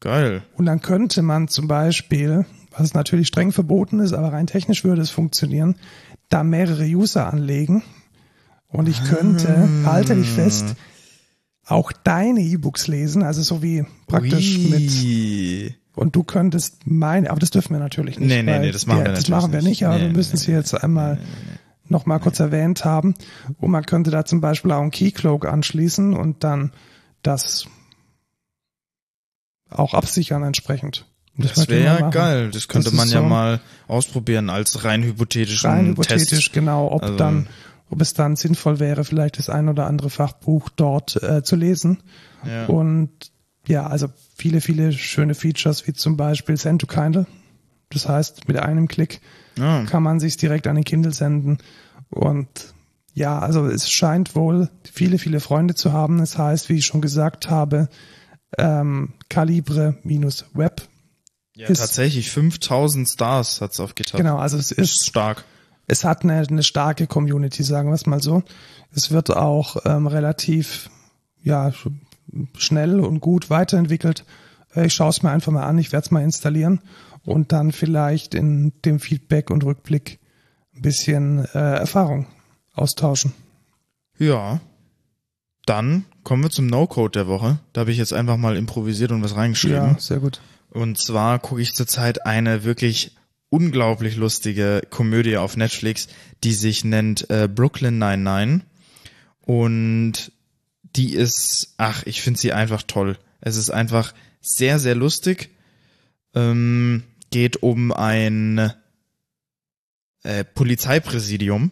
[0.00, 0.42] Geil.
[0.56, 5.02] Und dann könnte man zum Beispiel, was natürlich streng verboten ist, aber rein technisch würde
[5.02, 5.76] es funktionieren,
[6.30, 7.82] da mehrere User anlegen.
[8.72, 10.74] Und ich könnte, halte dich fest,
[11.66, 15.74] auch deine E-Books lesen, also so wie praktisch mit, Ui.
[15.94, 18.28] und du könntest meine, aber das dürfen wir natürlich nicht.
[18.28, 19.68] Nee, nee, nee, das machen wir Das natürlich machen wir nicht.
[19.68, 21.18] nicht, aber Nee, wir müssen nee, es hier jetzt einmal
[21.88, 23.14] noch mal kurz erwähnt haben.
[23.58, 26.72] Und man könnte da zum Beispiel auch einen Keycloak anschließen und dann
[27.22, 27.66] das
[29.68, 31.06] auch absichern entsprechend.
[31.36, 32.50] Das möchte wäre ja geil.
[32.52, 36.52] Das könnte ist man ja so mal ausprobieren als rein hypothetischen rein hypothetisch, Test.
[36.52, 37.46] genau, ob Also- dann,
[37.90, 42.02] ob es dann sinnvoll wäre, vielleicht das ein oder andere Fachbuch dort äh, zu lesen.
[42.46, 42.66] Ja.
[42.66, 43.10] Und
[43.66, 47.26] ja, also viele, viele schöne Features, wie zum Beispiel Send to Kindle.
[47.90, 49.20] Das heißt, mit einem Klick
[49.58, 49.84] Ja.
[49.84, 51.58] kann man sich direkt an den Kindle senden.
[52.08, 52.74] Und
[53.12, 56.18] ja, also es scheint wohl viele, viele Freunde zu haben.
[56.18, 57.88] Das heißt, wie ich schon gesagt habe,
[58.56, 60.82] ähm, Calibre-Web.
[61.56, 64.18] ja, ist- tatsächlich 5000 Stars hat's auf GitHub.
[64.18, 65.44] Genau, also es ist ist stark.
[65.90, 68.42] Es hat eine, eine starke Community, sagen wir es mal so.
[68.92, 70.88] Es wird auch ähm, relativ
[71.42, 71.92] ja sch-
[72.56, 74.24] schnell und gut weiterentwickelt.
[74.74, 76.80] Äh, Ich schaue es mir einfach mal an, ich werde es mal installieren
[77.24, 80.18] und dann vielleicht in dem Feedback und Rückblick
[80.74, 82.26] ein bisschen äh, Erfahrung
[82.74, 83.32] austauschen.
[84.18, 84.60] Ja.
[85.66, 87.58] Dann kommen wir zum No-Code der Woche.
[87.72, 89.76] Da habe ich jetzt einfach mal improvisiert und was reingeschrieben.
[89.76, 90.40] Ja, sehr gut.
[90.70, 93.16] Und zwar gucke ich zurzeit eine wirklich
[93.50, 96.08] unglaublich lustige Komödie auf Netflix,
[96.42, 98.66] die sich nennt äh, Brooklyn 99.
[99.40, 100.32] Und
[100.96, 103.18] die ist, ach, ich finde sie einfach toll.
[103.40, 105.50] Es ist einfach sehr, sehr lustig.
[106.34, 108.72] Ähm, geht um ein
[110.22, 111.70] äh, Polizeipräsidium,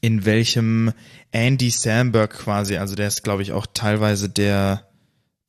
[0.00, 0.92] in welchem
[1.30, 4.88] Andy Samberg quasi, also der ist, glaube ich, auch teilweise der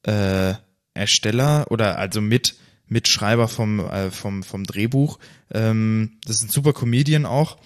[0.04, 0.54] äh,
[0.94, 2.56] Ersteller oder also mit
[2.92, 5.18] Mitschreiber vom äh, vom vom Drehbuch.
[5.52, 7.58] Ähm, das ist ein super Comedian auch.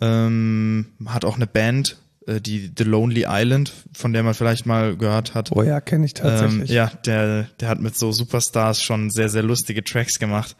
[0.00, 4.96] Ähm, hat auch eine Band, äh, die The Lonely Island, von der man vielleicht mal
[4.96, 5.50] gehört hat.
[5.52, 6.70] Oh ja, kenne ich Ähm, tatsächlich.
[6.70, 10.56] ja, der, der hat mit so Superstars schon sehr, sehr lustige Tracks gemacht.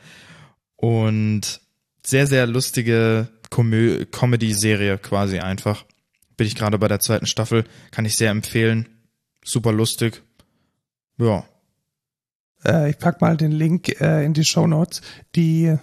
[0.76, 1.60] Und
[2.04, 5.84] sehr, sehr lustige Comö Comedy-Serie quasi einfach.
[6.36, 8.88] Bin ich gerade bei der zweiten Staffel, kann ich sehr empfehlen.
[9.44, 10.22] Super lustig.
[11.16, 11.44] Ja.
[12.66, 15.02] Äh, ich pack mal den Link äh, in die Show Notes.
[15.34, 15.76] Die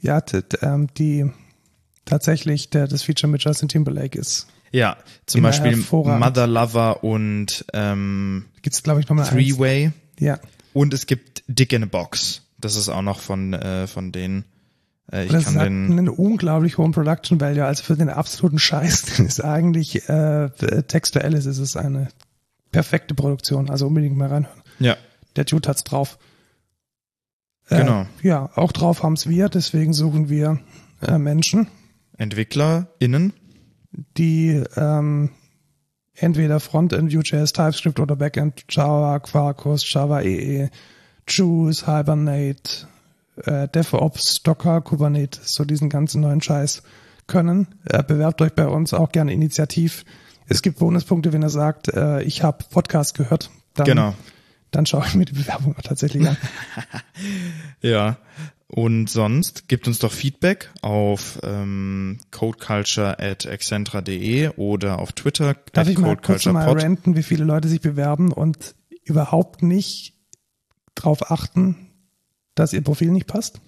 [0.00, 0.22] ja,
[0.62, 1.30] ähm, die
[2.04, 4.46] tatsächlich der das Feature mit Justin Timberlake ist.
[4.70, 4.96] Ja,
[5.26, 5.76] zum Immer Beispiel.
[5.76, 9.34] Mother Lover und ähm, Gibt's glaube ich nochmal eins.
[9.34, 9.92] Three-Way.
[10.18, 10.38] Ja.
[10.72, 12.42] Und es gibt Dick in a Box.
[12.58, 14.44] Das ist auch noch von, äh, von denen.
[15.10, 15.92] Äh, ich das kann hat den.
[15.92, 17.64] einen unglaublich hohen Production Value.
[17.64, 20.50] Also für den absoluten Scheiß den ist eigentlich äh,
[20.86, 22.08] textuell ist, ist es eine
[22.70, 23.70] perfekte Produktion.
[23.70, 24.62] Also unbedingt mal reinhören.
[24.80, 24.96] Ja,
[25.38, 26.18] Der Dude hat's drauf.
[27.68, 28.06] Äh, Genau.
[28.22, 29.48] Ja, auch drauf haben's wir.
[29.48, 30.58] Deswegen suchen wir
[31.00, 31.68] äh, Menschen,
[32.16, 33.32] EntwicklerInnen.
[34.16, 35.30] die ähm,
[36.14, 40.70] entweder Frontend Vue.js, TypeScript oder Backend Java, Quarkus, Java EE,
[41.28, 42.88] Juice, Hibernate,
[43.44, 46.82] äh, DevOps, Docker, Kubernetes, so diesen ganzen neuen Scheiß
[47.28, 47.68] können.
[47.84, 50.04] Äh, bewerbt euch bei uns auch gerne initiativ.
[50.48, 53.50] Es gibt Bonuspunkte, wenn ihr sagt, äh, ich habe Podcast gehört.
[53.74, 54.14] Dann, Genau.
[54.70, 56.36] Dann schaue ich mir die Bewerbung auch tatsächlich an.
[57.80, 58.18] Ja.
[58.70, 65.88] Und sonst gibt uns doch Feedback auf ähm, codeculture at excentra.de oder auf Twitter Darf
[65.88, 70.14] ich mal kurz mal ranten, wie viele Leute sich bewerben und überhaupt nicht
[70.94, 71.88] drauf achten,
[72.54, 73.60] dass ihr Profil nicht passt?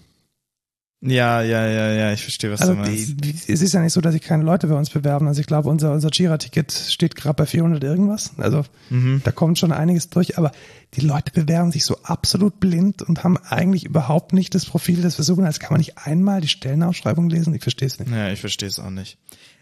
[1.03, 3.09] Ja, ja, ja, ja, ich verstehe, was Also du meinst.
[3.09, 5.27] die, die, es ist ja nicht so, dass sich keine Leute bei uns bewerben.
[5.27, 8.31] Also ich glaube, unser, unser Jira-Ticket steht gerade bei 400 irgendwas.
[8.37, 9.21] Also Mhm.
[9.23, 10.37] da kommt schon einiges durch.
[10.37, 10.51] Aber
[10.93, 15.17] die Leute bewerben sich so absolut blind und haben eigentlich überhaupt nicht das Profil, das
[15.17, 15.43] wir suchen.
[15.43, 17.55] Als kann man nicht einmal die Stellenausschreibung lesen.
[17.55, 18.11] Ich verstehe es nicht.
[18.11, 19.17] Ja, ich verstehe es auch nicht.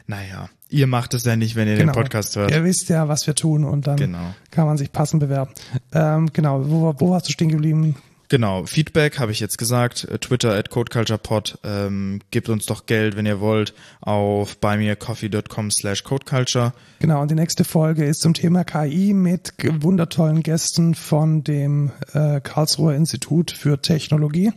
[0.07, 1.93] naja, ihr macht es ja nicht, wenn ihr Genau.
[1.93, 2.49] den Podcast hört.
[2.51, 4.33] Ihr wisst ja, was wir tun und dann Genau.
[4.51, 5.51] kann man sich passend bewerben.
[5.93, 7.95] Ähm, genau, wo, wo warst du stehen geblieben?
[8.29, 13.15] Genau, Feedback habe ich jetzt gesagt, äh, Twitter at codeculturepod, ähm, gebt uns doch Geld,
[13.15, 16.73] wenn ihr wollt, auf buymeacoffee.com slash codeculture.
[16.99, 22.39] Genau, und die nächste Folge ist zum Thema KI mit wundertollen Gästen von dem äh,
[22.39, 24.51] Karlsruher Institut für Technologie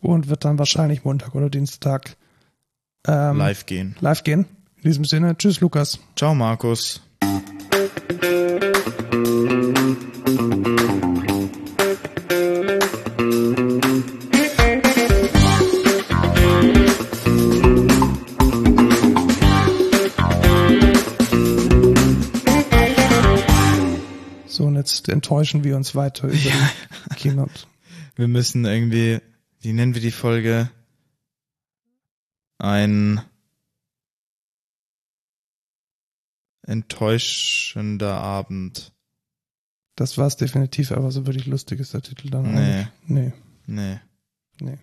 [0.00, 2.16] und wird dann wahrscheinlich Montag oder Dienstag
[3.08, 3.96] ähm, Live gehen.
[4.00, 4.44] live gehen.
[4.76, 5.98] In diesem Sinne, tschüss Lukas.
[6.16, 7.00] Ciao Markus.
[24.86, 27.66] Jetzt enttäuschen wir uns weiter über die Keynote.
[28.18, 29.20] Wir müssen irgendwie,
[29.60, 30.70] wie nennen wir die Folge?
[32.56, 33.20] Ein
[36.62, 38.94] enttäuschender Abend.
[39.96, 42.54] Das war's definitiv, aber so wirklich lustig ist der Titel dann.
[42.54, 42.76] Nee.
[42.78, 42.92] nicht.
[43.06, 43.32] Nee,
[43.66, 44.00] Nee.
[44.60, 44.78] nee.